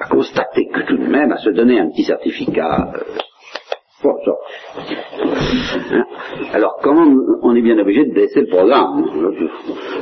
[0.00, 3.00] à, constater que tout de même, à se donner un petit certificat, euh,
[4.04, 6.04] Hein?
[6.52, 7.04] Alors, comment
[7.42, 9.04] on est bien obligé de baisser le programme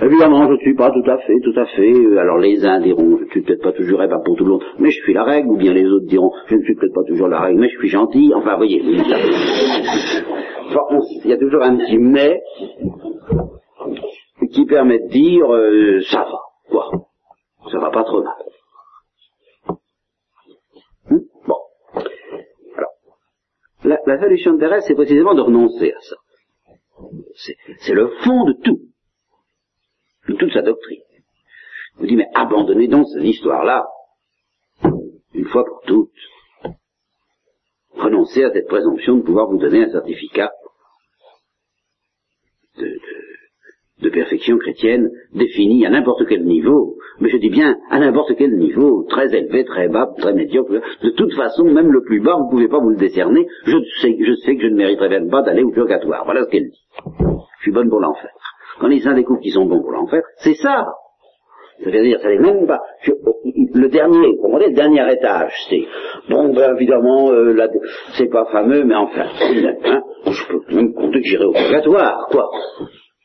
[0.02, 1.92] Évidemment, je ne suis pas tout à fait, tout à fait.
[1.92, 4.52] Euh, alors, les uns diront, je ne suis peut-être pas toujours pas pour tout le
[4.52, 5.48] monde, mais je suis la règle.
[5.48, 7.78] Ou bien les autres diront, je ne suis peut-être pas toujours la règle, mais je
[7.78, 8.32] suis gentil.
[8.34, 8.82] Enfin, voyez.
[11.24, 12.40] il y a toujours un petit mais
[14.52, 16.90] qui permet de dire, euh, ça va, quoi.
[17.70, 18.34] Ça va pas trop mal.
[23.84, 26.16] La, solution de Thérèse, c'est précisément de renoncer à ça.
[27.80, 28.80] C'est le fond de tout,
[30.28, 31.00] de toute sa doctrine.
[31.96, 33.86] vous dit, mais abandonnez donc cette histoire-là,
[35.32, 36.10] une fois pour toutes.
[37.92, 40.52] Renoncez à cette présomption de pouvoir vous donner un certificat
[42.76, 44.08] de,
[44.58, 49.34] chrétienne définie à n'importe quel niveau, mais je dis bien à n'importe quel niveau, très
[49.34, 52.68] élevé, très bas, très médiocre, de toute façon, même le plus bas, vous ne pouvez
[52.68, 56.24] pas vous le décerner, je sais, que je ne mériterai même pas d'aller au purgatoire,
[56.24, 56.86] voilà ce qu'elle dit.
[57.58, 58.30] Je suis bonne pour l'enfer.
[58.80, 60.86] Quand les uns découvrent qu'ils sont bons pour l'enfer, c'est ça.
[61.82, 62.80] C'est-à-dire, ça n'est même pas.
[63.04, 65.84] le dernier, vous comprenez, le dernier étage, c'est
[66.28, 67.56] bon, ben évidemment, euh,
[68.18, 69.26] c'est pas fameux, mais enfin,
[69.84, 72.50] hein, je peux même compter que j'irai au purgatoire, quoi.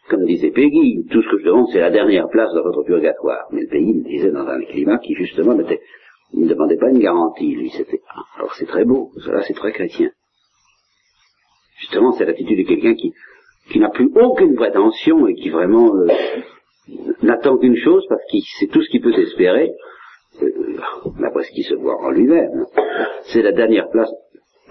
[0.09, 3.47] Comme disait Peggy, tout ce que je demande, c'est la dernière place dans votre purgatoire.
[3.51, 7.55] Mais le pays le disait dans un climat qui, justement, ne demandait pas une garantie,
[7.55, 8.01] lui, c'était,
[8.37, 10.11] alors c'est très beau, cela c'est très chrétien.
[11.79, 13.13] Justement, c'est l'attitude de quelqu'un qui,
[13.79, 16.07] n'a plus aucune prétention et qui vraiment euh,
[17.23, 19.71] n'attend qu'une chose parce qu'il sait tout ce qu'il peut espérer,
[20.41, 20.49] euh,
[21.19, 22.65] d'après ce qu'il se voit en lui-même.
[23.23, 24.11] C'est la dernière place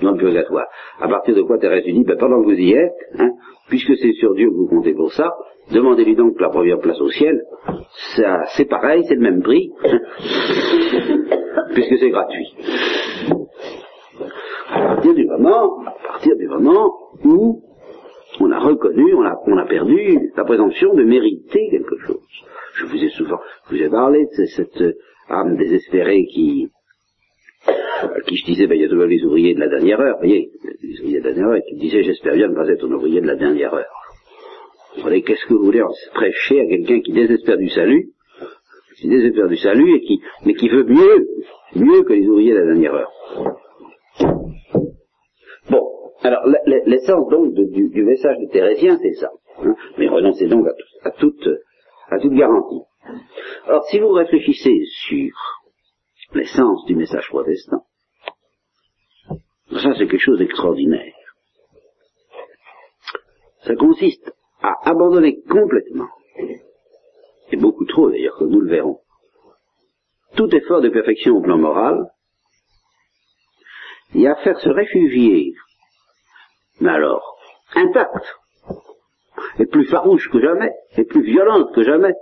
[0.02, 0.66] dans le purgatoire.
[1.00, 3.30] À partir de quoi Thérèse lui dit, ben, pendant que vous y êtes, hein,
[3.68, 5.32] puisque c'est sur Dieu que vous comptez pour ça,
[5.72, 7.40] demandez-lui donc la première place au ciel.
[8.16, 9.98] Ça, c'est pareil, c'est le même prix, hein,
[11.74, 12.54] puisque c'est gratuit.
[14.70, 16.92] À partir du moment, à partir du moment
[17.24, 17.62] où
[18.40, 22.20] on a reconnu, on a, on a perdu la présomption de mériter quelque chose.
[22.74, 24.82] Je vous ai souvent, je vous ai parlé de cette
[25.28, 26.68] âme désespérée qui,
[28.02, 30.14] à qui je disais, ben, il y a toujours les ouvriers de la dernière heure,
[30.14, 30.50] vous voyez,
[30.82, 33.20] les ouvriers de la dernière heure, qui disaient, j'espère bien ne pas être un ouvrier
[33.20, 34.04] de la dernière heure.
[34.96, 35.82] Vous voyez, qu'est-ce que vous voulez
[36.14, 38.10] prêcher à quelqu'un qui désespère du salut,
[39.00, 41.28] qui désespère du salut et qui, mais qui veut mieux,
[41.74, 43.12] mieux que les ouvriers de la dernière heure.
[45.68, 45.82] Bon,
[46.22, 46.42] alors
[46.86, 49.30] l'essence donc du, message de Thérésien, c'est ça.
[49.62, 49.74] Hein.
[49.98, 50.66] mais renoncez donc
[51.02, 51.48] à, toute,
[52.10, 52.82] à toute garantie.
[53.66, 55.30] Alors, si vous réfléchissez sur
[56.34, 57.84] l'essence du message protestant.
[59.70, 61.14] Ça, c'est quelque chose d'extraordinaire.
[63.66, 66.08] Ça consiste à abandonner complètement,
[67.50, 69.00] et beaucoup trop d'ailleurs, comme nous le verrons,
[70.36, 72.10] tout effort de perfection au plan moral,
[74.14, 75.54] et à faire se réfugier,
[76.80, 77.36] mais alors,
[77.74, 78.38] intacte,
[79.58, 82.14] et plus farouche que jamais, et plus violente que jamais,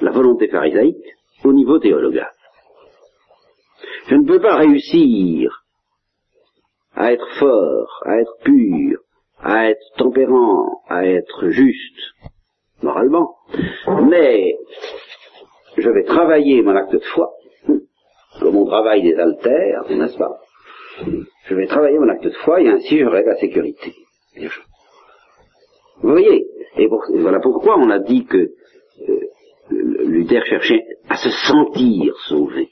[0.00, 2.32] la volonté pharisaïque au niveau théologal.
[4.08, 5.64] Je ne peux pas réussir
[6.94, 9.00] à être fort, à être pur,
[9.40, 11.98] à être tempérant, à être juste,
[12.82, 13.34] moralement,
[14.08, 14.56] mais
[15.76, 17.32] je vais travailler mon acte de foi,
[18.40, 20.38] comme on travaille des altères, n'est-ce pas?
[21.46, 23.94] Je vais travailler mon acte de foi et ainsi j'aurai la sécurité.
[26.02, 26.88] Vous voyez Et
[27.18, 29.20] voilà pourquoi on a dit que euh,
[29.70, 32.68] Luther cherchait à se sentir sauvé.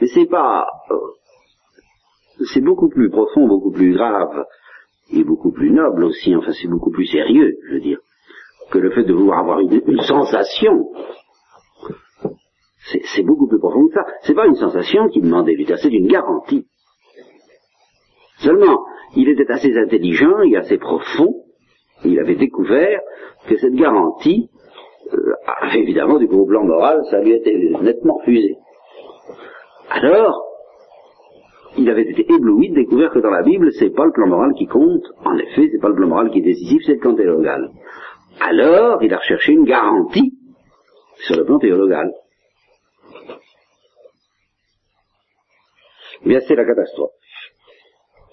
[0.00, 0.96] Mais c'est pas, euh,
[2.52, 4.44] c'est beaucoup plus profond, beaucoup plus grave
[5.12, 6.34] et beaucoup plus noble aussi.
[6.34, 7.98] Enfin, c'est beaucoup plus sérieux, je veux dire,
[8.70, 10.90] que le fait de vouloir avoir une, sensation.
[13.14, 14.04] C'est beaucoup plus profond que ça.
[14.22, 16.66] C'est pas une sensation qui demandait Luther, c'est une garantie.
[18.38, 18.84] Seulement,
[19.16, 21.34] il était assez intelligent et assez profond.
[22.04, 23.00] Il avait découvert
[23.46, 24.48] que cette garantie,
[25.12, 25.34] euh,
[25.74, 28.56] évidemment, du gros plan moral, ça lui était nettement refusé.
[29.90, 30.46] Alors,
[31.76, 34.52] il avait été ébloui de découvrir que dans la Bible, c'est pas le plan moral
[34.54, 35.04] qui compte.
[35.24, 37.70] En effet, c'est pas le plan moral qui est décisif, c'est le plan théologal.
[38.40, 40.32] Alors, il a recherché une garantie
[41.16, 42.12] sur le plan théologal.
[46.22, 47.10] Eh bien, c'est la catastrophe.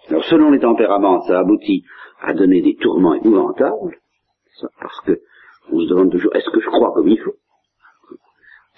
[0.10, 1.84] Alors, selon les tempéraments, ça aboutit
[2.22, 3.98] à donner des tourments épouvantables,
[4.80, 5.20] parce que
[5.72, 7.36] on se demande toujours, est-ce que je crois comme il faut?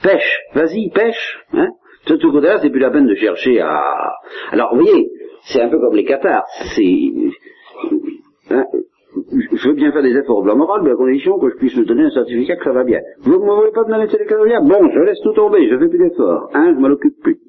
[0.02, 1.70] Pêche, vas-y, pêche, hein?
[2.16, 4.14] De tout côté-là, c'est plus la peine de chercher à...
[4.52, 5.10] Alors, vous voyez,
[5.44, 6.46] c'est un peu comme les cathares.
[6.76, 7.12] C'est...
[8.52, 8.66] Hein,
[9.32, 11.76] je veux bien faire des efforts au plan moral, mais à condition que je puisse
[11.76, 13.00] me donner un certificat que ça va bien.
[13.22, 15.78] Vous ne me voulez pas me donner un certificat Bon, je laisse tout tomber, je
[15.78, 16.50] fais plus d'efforts.
[16.54, 17.40] Hein, je m'en occupe plus.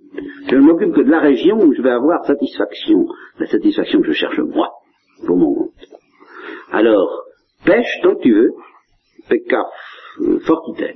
[0.48, 3.06] Je ne m'occupe que de la région où je vais avoir satisfaction.
[3.38, 4.70] La satisfaction que je cherche moi,
[5.26, 5.70] pour mon compte.
[6.72, 7.24] Alors,
[7.64, 8.50] pêche tant que tu veux,
[9.28, 9.64] pecca
[10.40, 10.94] fortiter.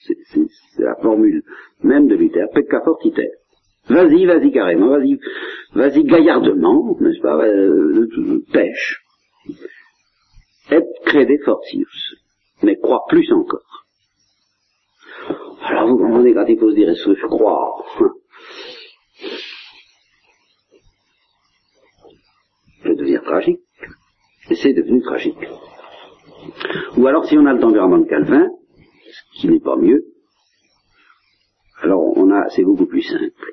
[0.00, 1.42] C'est la formule
[1.82, 3.30] même de Luther, pecca fortiter.
[3.88, 5.18] Vas-y, vas-y carrément, vas-y,
[5.74, 9.02] vas-y gaillardement, n'est-ce pas, euh, pêche.
[10.72, 12.16] Et crede fortius,
[12.62, 13.86] mais crois plus encore.
[15.62, 17.84] Alors vous comprenez quand il se dire, est-ce que je crois?
[22.82, 23.60] Je vais devenir tragique.
[24.50, 25.48] Et c'est devenu tragique.
[26.96, 28.48] Ou alors si on a le tempérament de Calvin,
[29.40, 30.04] qui n'est pas mieux,
[31.82, 33.52] alors on a, c'est beaucoup plus simple.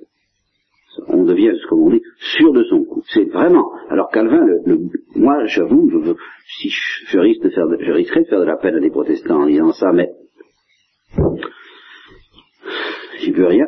[1.07, 2.03] On devient, comme on dit,
[2.37, 3.03] sûr de son coup.
[3.09, 3.71] C'est vraiment.
[3.89, 4.77] Alors Calvin, le,
[5.15, 6.13] moi, j'avoue, je,
[6.45, 9.41] si je, risque de faire, je risquerais de faire de la peine à des protestants
[9.41, 10.11] en disant ça, mais
[13.19, 13.65] j'y peux rien.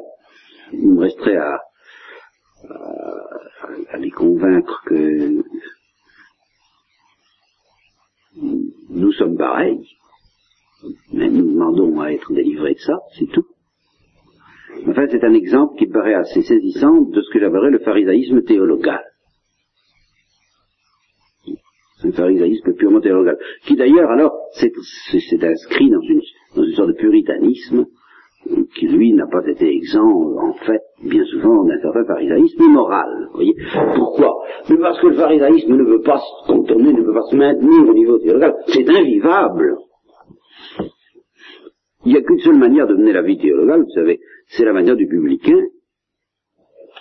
[0.72, 1.62] Il me resterait à,
[3.90, 5.44] à les convaincre que
[8.90, 9.98] nous sommes pareils,
[11.14, 13.46] mais nous demandons à être délivrés de ça, c'est tout.
[14.88, 19.04] Enfin, c'est un exemple qui paraît assez saisissant de ce que j'appellerais le pharisaïsme théologal.
[22.04, 23.38] Un pharisaïsme purement théologal.
[23.66, 26.22] Qui d'ailleurs, alors, c'est inscrit dans une,
[26.74, 27.86] sorte de puritanisme
[28.76, 32.64] qui lui n'a pas été exempt, en fait, bien souvent, d'un certain pharisaïsme.
[32.64, 33.56] Vous voyez
[33.96, 34.36] Pourquoi?
[34.70, 37.90] Mais parce que le pharisaïsme ne veut pas se contourner, ne veut pas se maintenir
[37.90, 38.54] au niveau théologal.
[38.68, 39.78] C'est invivable.
[42.06, 44.74] Il n'y a qu'une seule manière de mener la vie théologale, vous savez, c'est la
[44.74, 45.60] manière du publicain.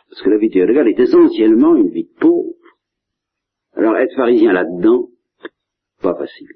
[0.08, 2.54] Parce que la vie théologale est essentiellement une vie de pauvre.
[3.74, 5.08] Alors être pharisien là-dedans,
[6.00, 6.48] pas facile.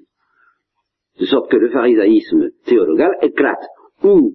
[1.19, 3.65] De sorte que le pharisaïsme théologal éclate
[4.03, 4.33] ou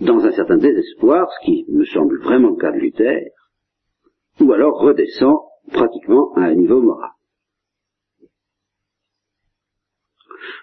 [0.00, 3.30] dans un certain désespoir, ce qui me semble vraiment le cas de Luther,
[4.40, 5.38] ou alors redescend
[5.72, 7.10] pratiquement à un niveau moral.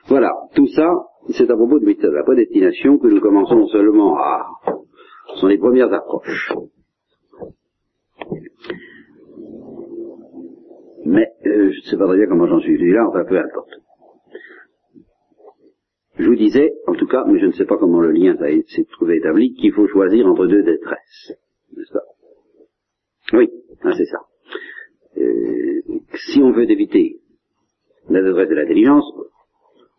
[0.08, 0.88] Voilà, tout ça,
[1.30, 4.46] c'est à propos de la prédestination que nous commençons seulement à...
[5.34, 6.54] Ce sont les premières approches.
[11.06, 13.72] Mais euh, je ne sais pas très bien comment j'en suis là, enfin peu importe.
[16.18, 18.86] Je vous disais, en tout cas, mais je ne sais pas comment le lien s'est
[18.92, 21.34] trouvé établi, qu'il faut choisir entre deux détresses.
[21.76, 22.04] N'est-ce pas?
[23.34, 23.50] Oui,
[23.84, 24.20] ah, c'est ça.
[25.18, 25.82] Euh,
[26.14, 27.20] si on veut éviter
[28.10, 29.06] la détresse de l'intelligence,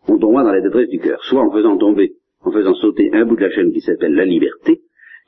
[0.07, 1.23] on tombera dans la détresse du cœur.
[1.23, 4.25] Soit en faisant tomber, en faisant sauter un bout de la chaîne qui s'appelle la
[4.25, 4.81] liberté,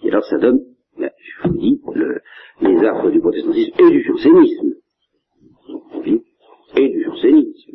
[0.03, 0.61] et alors ça donne
[0.99, 2.21] je vous dis, le,
[2.61, 4.73] les affres du protestantisme et du jansénisme.
[6.75, 7.71] Et du jansénisme.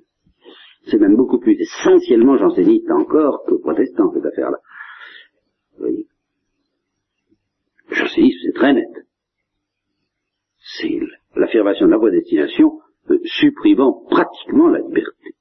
[0.86, 4.58] C'est même beaucoup plus essentiellement janséniste encore que protestant, cette affaire-là.
[5.72, 6.06] Vous voyez?
[7.88, 8.90] Le jansénisme, c'est très net.
[10.78, 11.00] C'est
[11.36, 12.80] l'affirmation de la prédestination
[13.10, 15.34] euh, supprimant pratiquement la liberté.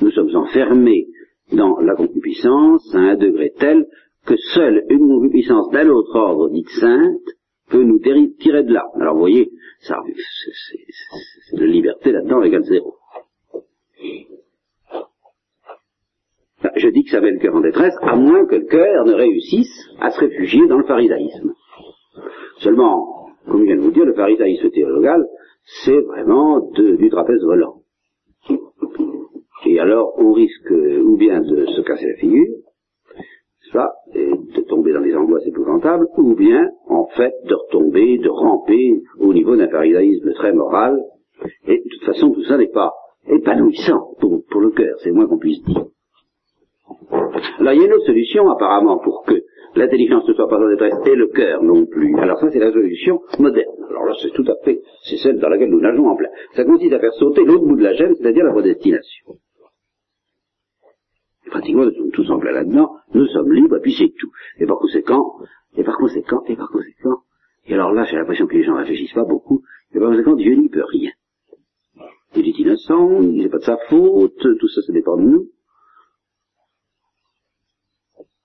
[0.00, 1.08] Nous sommes enfermés
[1.52, 3.86] dans la concupiscence à un degré tel
[4.26, 7.20] que seule une concupiscence d'un autre ordre dite sainte
[7.70, 8.84] peut nous tirer de là.
[9.00, 9.98] Alors vous voyez, ça,
[11.50, 12.94] c'est de liberté là-dedans égale zéro.
[16.76, 19.14] Je dis que ça met le cœur en détresse, à moins que le cœur ne
[19.14, 21.54] réussisse à se réfugier dans le pharisaïsme.
[22.58, 25.24] Seulement, comme je viens de vous dire, le pharisaïsme théologal,
[25.84, 27.79] c'est vraiment du trapèze volant.
[29.90, 32.46] Alors, on risque ou bien de se casser la figure,
[33.72, 38.28] ça, et de tomber dans des angoisses épouvantables, ou bien, en fait, de retomber, de
[38.28, 40.96] ramper au niveau d'un pharisaïsme très moral.
[41.66, 42.92] Et de toute façon, tout ça n'est pas
[43.26, 45.86] épanouissant pour, le cœur, c'est moins qu'on puisse dire.
[47.58, 49.42] Là, il y a une autre solution, apparemment, pour que
[49.74, 52.16] l'intelligence ne soit pas en détresse et le cœur non plus.
[52.20, 53.74] Alors ça, c'est la solution moderne.
[53.88, 56.30] Alors là, c'est tout à fait, c'est celle dans laquelle nous nageons en plein.
[56.54, 59.34] Ça consiste à faire sauter l'autre bout de la gemme, c'est-à-dire la prédestination.
[61.50, 64.30] Pratiquement, nous sommes tous en plein là-dedans, nous sommes libres, et puis c'est tout.
[64.58, 65.38] Et par conséquent,
[65.76, 67.22] et par conséquent, et par conséquent,
[67.66, 70.54] et alors là, j'ai l'impression que les gens réfléchissent pas beaucoup, et par conséquent, Dieu
[70.54, 71.10] n'y peut rien.
[72.36, 75.48] Il est innocent, il n'est pas de sa faute, tout ça, ça dépend de nous.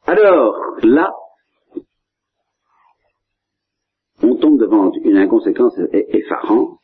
[0.07, 1.13] Alors, là,
[4.21, 6.79] on tombe devant une inconséquence effarante.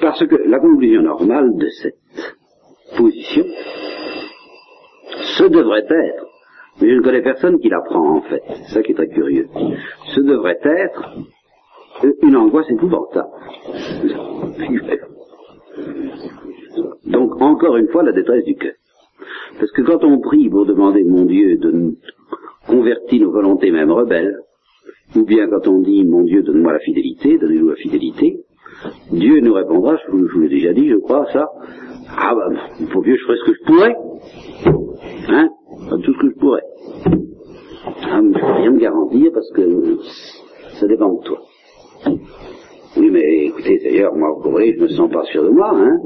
[0.00, 2.36] Parce que la conclusion normale de cette
[2.96, 3.44] position,
[5.38, 6.26] ce devrait être,
[6.80, 9.48] mais je ne connais personne qui l'apprend en fait, c'est ça qui est très curieux,
[10.14, 11.16] ce devrait être
[12.22, 13.28] une angoisse épouvantable.
[17.06, 18.74] Donc, encore une fois, la détresse du cœur.
[19.58, 21.96] Parce que quand on prie pour demander, mon Dieu, de nous
[22.66, 24.38] convertir nos volontés même rebelles,
[25.16, 28.44] ou bien quand on dit, mon Dieu, donne-moi la fidélité, donnez-nous la fidélité,
[29.10, 31.46] Dieu nous répondra, je vous, l'ai déjà dit, je crois, ça,
[32.16, 32.48] ah bah,
[32.92, 33.96] pour Dieu, je ferai ce que je pourrais,
[35.28, 35.48] hein,
[36.04, 36.62] tout ce que je pourrais.
[37.06, 39.98] Ah, je ne peux rien me garantir parce que
[40.80, 41.38] ça dépend de toi.
[42.96, 45.98] Oui, mais écoutez, d'ailleurs, moi, vous voyez, je me sens pas sûr de moi, hein.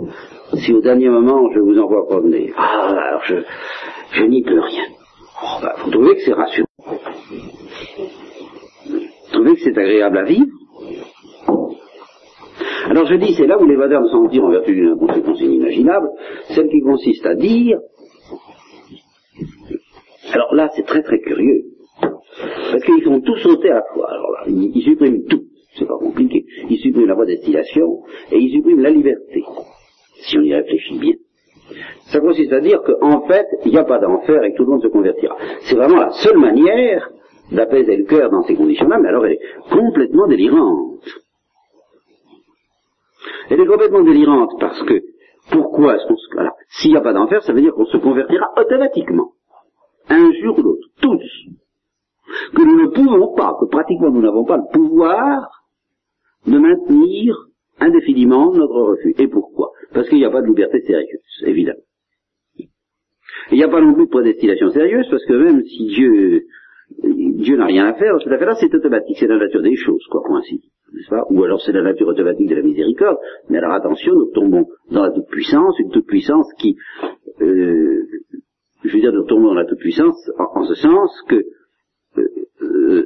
[0.55, 3.37] Si au dernier moment, je vous envoie promener, ah, alors je,
[4.13, 4.85] je n'y peux rien.
[5.43, 6.67] Oh, bah, vous trouvez que c'est rassurant
[8.87, 8.99] Vous
[9.33, 10.47] trouvez que c'est agréable à vivre
[12.89, 16.09] Alors je dis, c'est là où les vadeurs s'en dire en vertu d'une conséquence inimaginable,
[16.55, 17.79] celle qui consiste à dire,
[20.33, 21.63] alors là, c'est très très curieux,
[22.71, 24.11] parce qu'ils font tout sauter à la fois.
[24.11, 25.43] Alors là, ils suppriment tout
[25.79, 26.45] c'est pas compliqué.
[26.69, 29.43] Il supprime la voie destination et il supprime la liberté,
[30.23, 31.15] si on y réfléchit bien.
[32.13, 34.71] Ça consiste à dire qu'en fait, il n'y a pas d'enfer et que tout le
[34.73, 35.37] monde se convertira.
[35.63, 37.11] C'est vraiment la seule manière
[37.51, 41.01] d'apaiser le cœur dans ces conditions-là, mais alors elle est complètement délirante.
[43.51, 45.03] Elle est complètement délirante parce que,
[45.51, 46.39] pourquoi est-ce qu'on se...
[46.39, 49.33] Alors, s'il n'y a pas d'enfer, ça veut dire qu'on se convertira automatiquement.
[50.09, 50.89] Un jour ou l'autre.
[51.01, 51.23] Tous.
[52.55, 55.65] Que nous ne pouvons pas, que pratiquement nous n'avons pas le pouvoir
[56.47, 57.37] de maintenir
[57.79, 59.15] indéfiniment notre refus.
[59.19, 59.71] Et pourquoi?
[59.93, 61.81] Parce qu'il n'y a pas de liberté sérieuse, évidemment.
[63.51, 66.45] Il n'y a pas non plus de prédestination sérieuse, parce que même si Dieu
[67.43, 70.23] Dieu n'a rien à faire, cette affaire-là, c'est automatique, c'est la nature des choses, quoi
[70.23, 70.39] qu'on
[70.93, 71.25] n'est-ce pas?
[71.31, 73.17] Ou alors c'est la nature automatique de la miséricorde.
[73.49, 76.77] Mais alors attention, nous tombons dans la toute-puissance, une toute-puissance qui,
[77.41, 78.03] euh,
[78.85, 81.37] je veux dire, nous tombons dans la toute-puissance en, ce sens que
[82.19, 82.23] euh,
[82.63, 83.05] euh,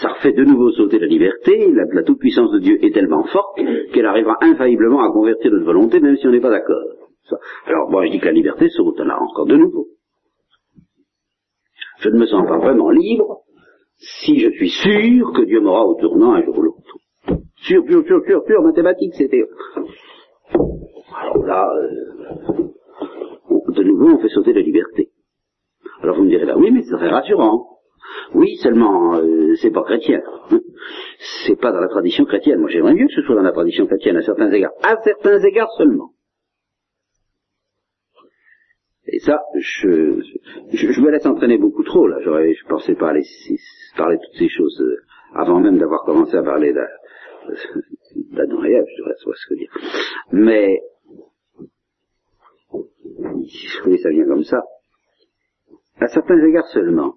[0.00, 3.58] ça refait de nouveau sauter la liberté, la, toute-puissance de Dieu est tellement forte
[3.92, 6.82] qu'elle arrivera infailliblement à convertir notre volonté, même si on n'est pas d'accord.
[7.66, 9.88] Alors, moi, je dis que la liberté saute là encore de nouveau.
[11.98, 13.42] Je ne me sens pas vraiment libre
[13.96, 16.82] si je suis sûr que Dieu m'aura au tournant un jour ou l'autre.
[17.56, 19.42] Sûr, sûr, sûr, sûr, sûr, mathématique, c'était...
[20.52, 22.66] Alors là, euh,
[23.72, 25.10] de nouveau, on fait sauter la liberté.
[26.02, 27.66] Alors vous me direz là, oui, mais c'est très rassurant.
[28.34, 30.20] Oui, seulement euh, c'est pas chrétien.
[31.46, 32.60] C'est pas dans la tradition chrétienne.
[32.60, 34.72] Moi j'aimerais mieux que ce soit dans la tradition chrétienne à certains égards.
[34.82, 36.10] À certains égards seulement.
[39.08, 40.20] Et ça, je,
[40.72, 42.18] je, me laisse entraîner beaucoup trop là.
[42.24, 43.22] J'aurais, je pensais pas aller
[43.96, 44.96] parler toutes ces choses euh,
[45.34, 49.70] avant même d'avoir commencé à parler d'Adam et je devrais savoir ce que dire.
[50.32, 50.80] Mais
[53.86, 54.62] oui, ça vient comme ça.
[56.00, 57.14] à certains égards seulement.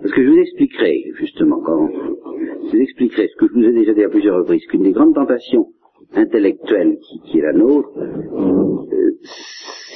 [0.00, 3.72] Parce que je vous expliquerai, justement, quand je vous expliquerai ce que je vous ai
[3.72, 5.72] déjà dit à plusieurs reprises, qu'une des grandes tentations
[6.14, 9.20] intellectuelle qui, est la nôtre, euh,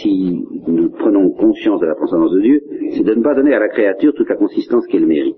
[0.00, 2.60] si nous prenons conscience de la transcendance de Dieu,
[2.92, 5.36] c'est de ne pas donner à la créature toute la consistance qu'elle mérite.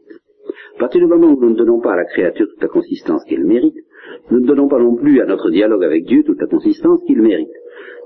[0.77, 3.25] À partir du moment où nous ne donnons pas à la créature toute la consistance
[3.25, 3.77] qu'elle mérite,
[4.31, 7.21] nous ne donnons pas non plus à notre dialogue avec Dieu toute la consistance qu'il
[7.21, 7.51] mérite.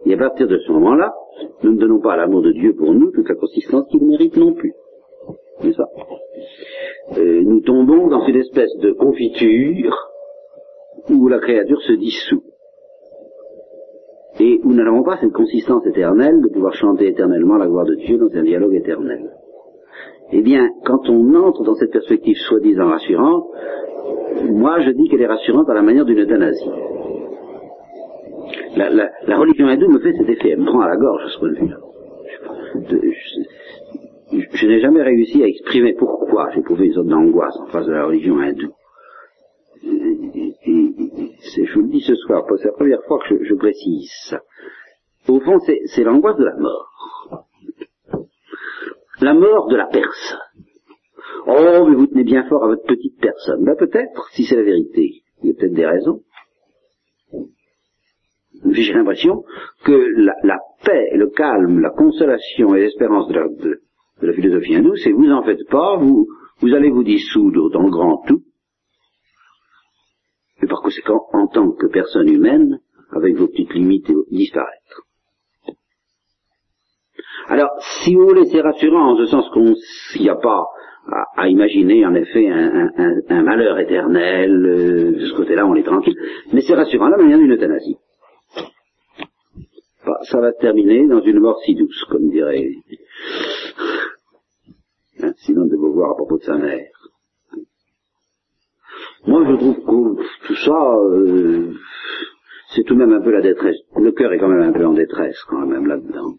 [0.07, 1.15] Et à partir de ce moment-là,
[1.63, 4.37] nous ne donnons pas à l'amour de Dieu pour nous toute la consistance qu'il mérite
[4.37, 4.73] non plus.
[5.61, 5.85] C'est ça.
[7.19, 9.95] Euh, nous tombons dans une espèce de confiture
[11.11, 12.43] où la créature se dissout
[14.45, 18.19] et nous n'avons pas cette consistance éternelle de pouvoir chanter éternellement la gloire de Dieu
[18.19, 19.31] dans un dialogue éternel.
[20.33, 23.47] Eh bien, quand on entre dans cette perspective soi-disant rassurante,
[24.51, 26.71] moi je dis qu'elle est rassurante à la manière d'une euthanasie.
[28.77, 31.39] La, religion hindoue me fait cet effet, elle me prend à la gorge à ce
[31.39, 31.79] point de vue-là.
[34.53, 38.05] Je, n'ai jamais réussi à exprimer pourquoi j'éprouvais une sorte d'angoisse en face de la
[38.05, 38.75] religion hindoue
[41.63, 44.41] je vous le dis ce soir, c'est la première fois que je, précise ça.
[45.29, 47.47] Au fond, c'est l'angoisse de la mort.
[49.21, 50.39] La mort de la personne.
[51.47, 53.65] Oh, mais vous tenez bien fort à votre petite personne.
[53.65, 55.23] Ben peut-être, si c'est la vérité.
[55.43, 56.21] Il y a peut-être des raisons.
[58.71, 59.45] J'ai l'impression
[59.85, 63.81] que la, paix, le calme, la consolation et l'espérance de,
[64.23, 66.27] la, philosophie hindoue, c'est vous en faites pas, vous,
[66.61, 68.43] vous allez vous dissoudre dans le grand tout,
[70.65, 72.81] et par conséquent, en tant que personne humaine,
[73.13, 75.03] avec vos petites limites, disparaître.
[77.49, 77.71] Alors,
[78.03, 80.65] si vous voulez, c'est rassurant en ce sens qu'il n'y a pas
[81.37, 86.17] à, imaginer en effet un, malheur éternel, euh, de ce côté-là on est tranquille,
[86.53, 87.99] mais c'est rassurant la manière d'une euthanasie.
[90.07, 92.71] Bah, ça va terminer dans une mort si douce, comme dirait
[95.23, 96.89] hein, Simone de Beauvoir à propos de sa mère.
[99.27, 101.73] Moi, je trouve que ça, euh,
[102.75, 103.77] c'est tout de même un peu la détresse.
[103.97, 106.35] Le cœur est quand même un peu en détresse, quand même, là-dedans.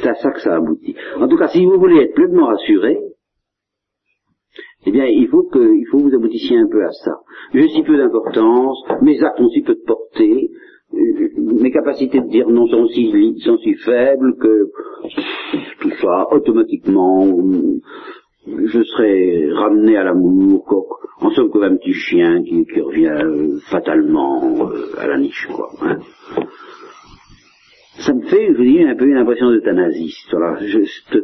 [0.00, 0.96] C'est à ça que ça aboutit.
[1.18, 2.98] En tout cas, si vous voulez être pleinement rassuré,
[4.86, 7.20] eh bien, il faut que, il faut vous aboutissiez un peu à ça.
[7.52, 10.50] J'ai si peu d'importance, mes actes ont si peu de portée,
[10.94, 14.70] euh, mes capacités de dire non sont si, sont si faibles que
[15.80, 17.26] tout ça, automatiquement,
[18.66, 24.70] je serais ramené à l'amour, en somme comme un petit chien qui, revient euh, fatalement
[24.70, 25.70] euh, à la niche, quoi.
[25.82, 25.98] Hein.
[28.00, 30.14] Ça me fait, je vous dis, un peu une impression d'euthanasie.
[30.30, 30.58] Voilà.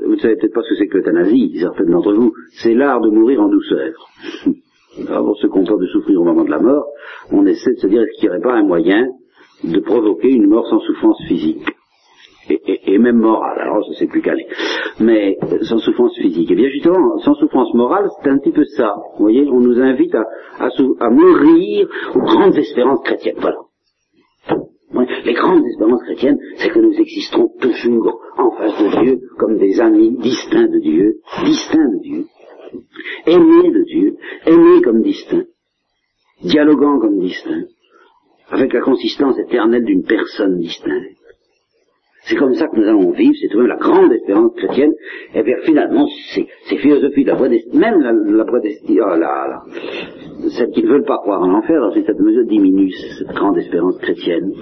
[0.04, 2.32] vous ne savez peut-être pas ce que c'est que l'euthanasie, certains d'entre vous.
[2.50, 3.92] C'est l'art de mourir en douceur.
[5.08, 6.86] Alors, pour ont peur de souffrir au moment de la mort,
[7.30, 9.06] on essaie de se dire est-ce qu'il n'y aurait pas un moyen
[9.62, 11.64] de provoquer une mort sans souffrance physique?
[12.48, 14.46] Et, même morale, alors c'est plus calé,
[15.00, 16.50] mais sans souffrance physique.
[16.50, 18.94] Et bien justement, sans souffrance morale, c'est un petit peu ça.
[19.16, 20.24] Vous voyez, on nous invite à,
[20.58, 23.36] à, mourir aux grandes espérances chrétiennes.
[23.38, 23.58] Voilà.
[25.24, 29.80] Les grandes espérances chrétiennes, c'est que nous existerons toujours en face de Dieu comme des
[29.80, 32.24] amis distincts de Dieu, distincts de Dieu,
[33.26, 34.16] aimés de Dieu,
[34.46, 35.46] aimés comme distincts,
[36.42, 37.66] dialoguant comme distincts,
[38.50, 41.16] avec la consistance éternelle d'une personne distincte.
[42.26, 44.94] C'est comme ça que nous allons vivre, c'est tout même la grande espérance chrétienne.
[45.34, 47.36] Et bien finalement, ces, philosophies de la
[47.74, 49.62] même la, la voie oh là,
[50.56, 53.98] celles qui ne veulent pas croire en l'enfer, dans cette mesure diminue cette grande espérance
[53.98, 54.52] chrétienne.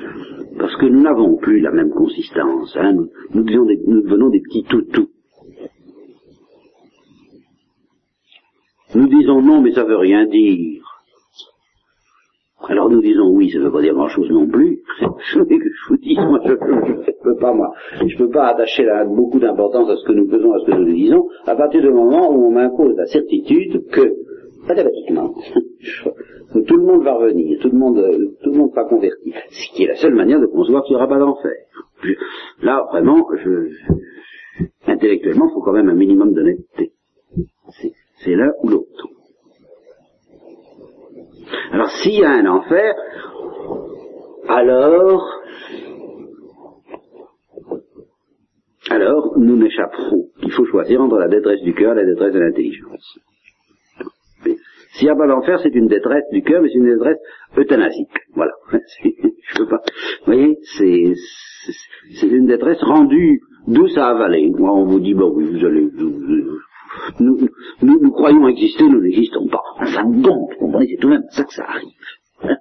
[0.59, 2.77] Parce que nous n'avons plus la même consistance.
[2.81, 2.95] Hein.
[3.33, 5.09] Nous, nous, devenons des petits toutous.
[8.95, 10.82] Nous disons non, mais ça veut rien dire.
[12.69, 14.83] Alors nous disons oui, ça ne veut pas dire grand-chose non plus.
[15.01, 17.73] je vous dis, moi, je ne peux pas, moi,
[18.07, 20.93] je peux pas attacher beaucoup d'importance à ce que nous faisons, à ce que nous
[20.93, 24.15] disons, à partir du moment où on m'impose la certitude que,
[24.69, 25.35] mathématiquement,
[26.53, 28.05] tout le monde va revenir, tout le monde,
[28.43, 29.33] tout le monde sera converti.
[29.51, 31.53] Ce qui est la seule manière de concevoir qu'il n'y aura pas d'enfer.
[32.63, 33.71] Là, vraiment, je,
[34.87, 36.93] intellectuellement, il faut quand même un minimum d'honnêteté.
[38.25, 39.09] C'est l'un ou l'autre.
[41.72, 42.95] Alors s'il y a un enfer,
[44.49, 45.40] alors,
[48.90, 50.28] alors nous n'échapperons.
[50.43, 53.18] Il faut choisir entre la détresse du cœur et la détresse de l'intelligence.
[54.95, 57.18] S'il n'y a pas d'enfer, c'est une détresse du cœur, mais c'est une détresse
[57.57, 58.18] euthanasique.
[58.34, 58.53] Voilà.
[58.72, 59.80] Je peux pas.
[60.20, 61.14] Vous voyez, c'est,
[62.20, 64.51] c'est une détresse rendue douce à avaler.
[64.51, 65.88] Moi, on vous dit, bon, oui, vous allez,
[67.20, 67.39] nous,
[67.83, 69.62] nous, croyons exister, nous n'existons pas.
[69.80, 71.89] Enfin donc, vous comprenez, c'est tout de même ça que ça arrive.
[72.45, 72.57] Hein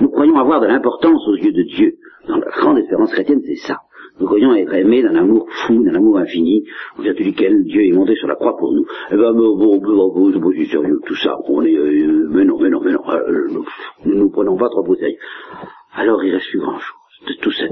[0.00, 1.94] nous croyons avoir de l'importance aux yeux de Dieu.
[2.28, 3.80] Dans la grande espérance chrétienne, c'est ça.
[4.20, 6.64] Nous croyons être aimés d'un amour fou, d'un amour infini,
[6.98, 8.84] en vertu duquel Dieu est monté sur la croix pour nous.
[9.10, 11.38] Eh ben, bon, bon, bon, bon, c'est sérieux, tout ça.
[11.48, 13.64] On est, euh, mais non, mais non, mais non, euh, nous
[14.04, 15.18] ne nous prenons pas trop au sérieux.
[15.94, 17.70] Alors il reste plus grand chose de tout cette,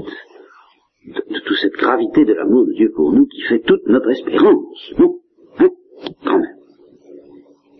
[1.05, 1.77] de, de toute cette
[2.09, 4.93] de l'amour de Dieu pour nous qui fait toute notre espérance.
[4.97, 5.19] Non?
[5.59, 5.69] Hein?
[6.25, 6.57] Quand même.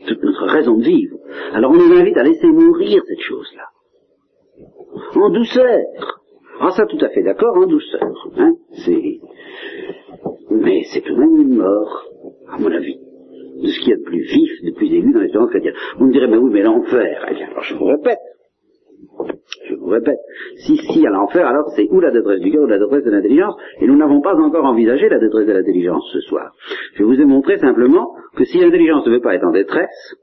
[0.08, 1.18] Toute notre raison de vivre.
[1.54, 3.66] Alors on nous invite à laisser mourir cette chose-là.
[5.16, 5.80] En douceur.
[6.60, 8.02] Ah ça tout à fait d'accord, en douceur.
[8.38, 8.54] Hein
[8.86, 9.20] c'est...
[10.52, 12.06] Mais c'est tout de même une mort,
[12.50, 13.00] à mon avis,
[13.62, 15.74] de ce qu'il y a de plus vif, de plus aigu dans l'espérance chrétienne.
[15.98, 17.26] Vous me direz, mais oui, mais l'enfer.
[17.30, 18.20] Eh bien, alors je vous répète,
[19.92, 20.20] répète,
[20.58, 23.12] si si à l'enfer, alors c'est ou la détresse du cœur ou la détresse de
[23.12, 26.54] l'intelligence, et nous n'avons pas encore envisagé la détresse de l'intelligence ce soir.
[26.96, 30.16] Je vous ai montré simplement que si l'intelligence ne veut pas être en détresse,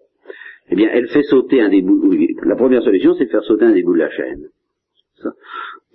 [0.71, 2.11] eh bien, elle fait sauter un des bouts.
[2.45, 4.49] La première solution, c'est de faire sauter un des bouts de la chaîne.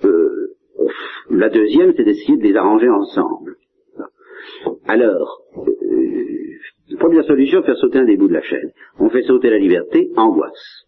[0.03, 0.55] Euh,
[1.29, 3.55] la deuxième, c'est d'essayer de les arranger ensemble.
[4.87, 8.71] Alors, euh, première solution, faire sauter un des bouts de la chaîne.
[8.99, 10.87] On fait sauter la liberté, angoisse.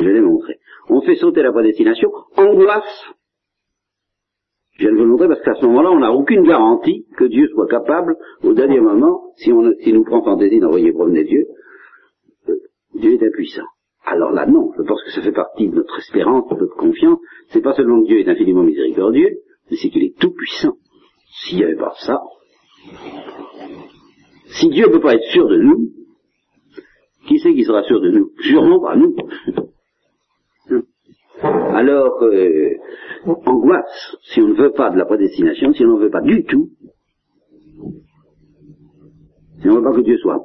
[0.00, 0.58] Je l'ai montré.
[0.88, 3.12] On fait sauter la prédestination, angoisse.
[4.74, 7.24] Je viens de vous le montrer parce qu'à ce moment-là, on n'a aucune garantie que
[7.24, 11.46] Dieu soit capable, au dernier moment, si on si nous prend fantaisie d'envoyer promener Dieu,
[12.48, 12.56] euh,
[12.94, 13.66] Dieu est impuissant.
[14.04, 17.18] Alors là, non, je pense que ça fait partie de notre espérance, de notre confiance.
[17.48, 19.38] C'est pas seulement que Dieu est infiniment miséricordieux,
[19.70, 20.76] mais c'est qu'il est tout puissant.
[21.44, 22.20] S'il n'y avait pas ça,
[24.46, 25.90] si Dieu ne peut pas être sûr de nous,
[27.26, 28.30] qui c'est qui sera sûr de nous?
[28.40, 29.14] Sûrement pas nous.
[31.72, 32.74] Alors, euh,
[33.46, 36.44] angoisse, si on ne veut pas de la prédestination, si on n'en veut pas du
[36.44, 36.68] tout,
[39.60, 40.44] si on ne veut pas que Dieu soit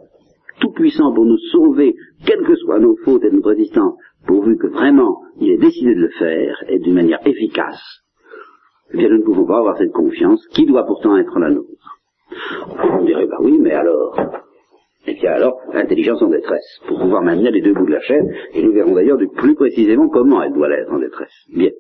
[0.60, 4.68] tout puissant pour nous sauver, quelles que soient nos fautes et notre résistance, pourvu que
[4.68, 7.82] vraiment il ait décidé de le faire et d'une manière efficace,
[8.94, 12.00] eh bien nous ne pouvons pas avoir cette confiance qui doit pourtant être la nôtre.
[12.92, 14.18] On dirait, bah oui, mais alors,
[15.08, 18.30] et bien alors, l'intelligence en détresse, pour pouvoir maintenir les deux bouts de la chaîne,
[18.54, 21.34] et nous verrons d'ailleurs plus précisément comment elle doit l'être en détresse.
[21.50, 21.72] Bien.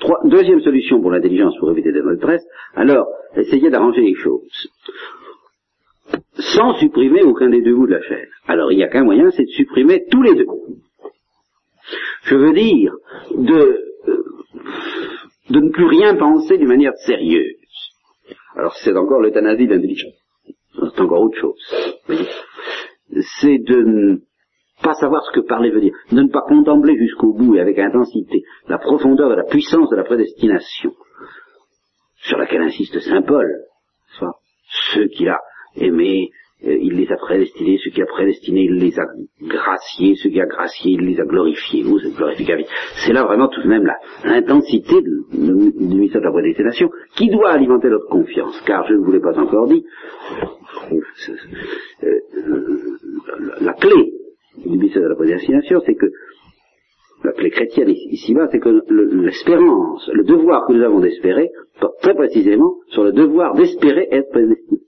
[0.00, 3.06] Trois, deuxième solution pour l'intelligence pour éviter d'être en détresse, alors,
[3.36, 4.70] essayez d'arranger les choses
[6.38, 8.28] sans supprimer aucun des deux bouts de la chaîne.
[8.46, 10.46] Alors il n'y a qu'un moyen, c'est de supprimer tous les deux.
[12.24, 12.94] Je veux dire,
[13.34, 14.24] de, euh,
[15.50, 17.56] de ne plus rien penser d'une manière sérieuse.
[18.54, 20.25] Alors c'est encore l'euthanasie d'intelligence.
[20.76, 21.58] C'est encore autre chose.
[23.38, 24.16] C'est de ne
[24.82, 27.78] pas savoir ce que parler veut dire, de ne pas contempler jusqu'au bout et avec
[27.78, 30.92] intensité la profondeur et la puissance de la prédestination,
[32.16, 33.46] sur laquelle insiste Saint Paul,
[34.18, 34.38] soit
[34.92, 35.40] ceux qu'il a
[35.76, 36.30] aimés,
[36.62, 39.04] il les a prédestinés, ceux qui a prédestinés, il les a
[39.42, 41.82] graciés, ceux qui a graciés, il les a glorifiés.
[41.82, 42.66] Vous, c'est glorificatif.
[43.04, 43.86] C'est là vraiment tout de même
[44.24, 48.60] l'intensité du mystère de la prédestination qui doit alimenter notre confiance.
[48.66, 49.84] Car je ne vous l'ai pas encore dit,
[50.92, 52.20] euh,
[53.60, 54.12] la clé
[54.64, 56.06] du mystère de la prédestination, c'est que
[57.22, 58.82] la clé chrétienne ici-bas, c'est que
[59.24, 61.50] l'espérance, le devoir que nous avons d'espérer,
[61.80, 64.85] porte très précisément sur le devoir d'espérer être prédestiné.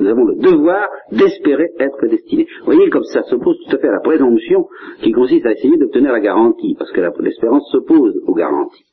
[0.00, 2.46] Nous avons le devoir d'espérer être destinés.
[2.60, 4.68] Vous voyez comme ça s'oppose tout à fait à la présomption
[5.02, 8.84] qui consiste à essayer d'obtenir la garantie, parce que l'espérance s'oppose aux garanties.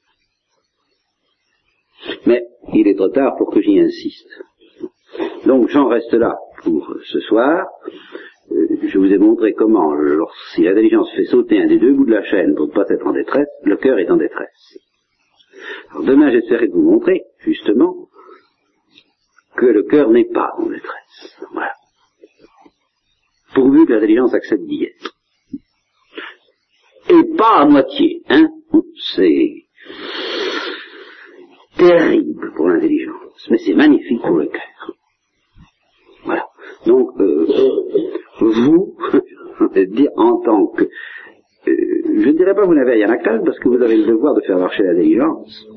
[2.25, 4.29] Mais il est trop tard pour que j'y insiste.
[5.45, 7.65] Donc j'en reste là pour ce soir.
[8.51, 9.93] Euh, je vous ai montré comment,
[10.53, 13.05] si l'intelligence fait sauter un des deux bouts de la chaîne pour ne pas être
[13.05, 14.79] en détresse, le cœur est en détresse.
[15.91, 18.08] Alors demain j'essaierai de vous montrer, justement,
[19.59, 21.37] que le cœur n'est pas en détresse.
[21.51, 21.73] Voilà.
[23.53, 25.15] Pourvu que l'intelligence accepte d'y être.
[27.09, 28.47] Et pas à moitié, hein.
[29.15, 29.63] C'est
[31.77, 34.95] terrible pour l'intelligence, mais c'est magnifique pour le cœur.
[36.25, 36.45] Voilà.
[36.85, 37.47] Donc, euh,
[38.39, 38.95] vous,
[40.17, 40.83] en tant que...
[40.83, 40.89] Euh,
[41.67, 44.05] je ne dirais pas que vous n'avez rien à craindre parce que vous avez le
[44.05, 45.67] devoir de faire marcher l'intelligence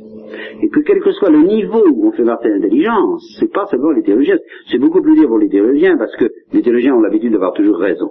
[0.62, 3.90] et que quel que soit le niveau où on fait marcher l'intelligence, c'est pas seulement
[3.90, 4.38] les théologiens,
[4.70, 7.78] c'est beaucoup plus dur pour les théologiens parce que les théologiens ont l'habitude d'avoir toujours
[7.78, 8.10] raison,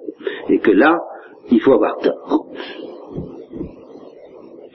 [0.49, 0.99] et que là,
[1.49, 2.47] il faut avoir tort.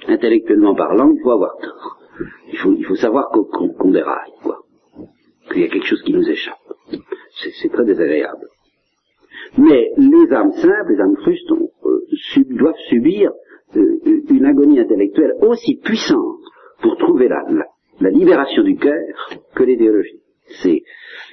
[0.09, 1.99] Intellectuellement parlant, il faut avoir tort.
[2.53, 4.61] Il faut, savoir qu'on déraille, quoi.
[5.51, 6.55] Qu'il y a quelque chose qui nous échappe.
[7.61, 8.47] C'est très désagréable.
[9.59, 13.31] Mais les âmes simples, les âmes frustes, euh, doivent subir
[13.77, 13.99] euh,
[14.31, 16.41] une agonie intellectuelle aussi puissante
[16.81, 17.43] pour trouver la,
[18.01, 19.03] la, libération du cœur
[19.55, 20.21] que l'idéologie.
[20.63, 20.83] C'est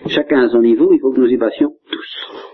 [0.07, 2.52] chacun à son niveau, il faut que nous y passions tous.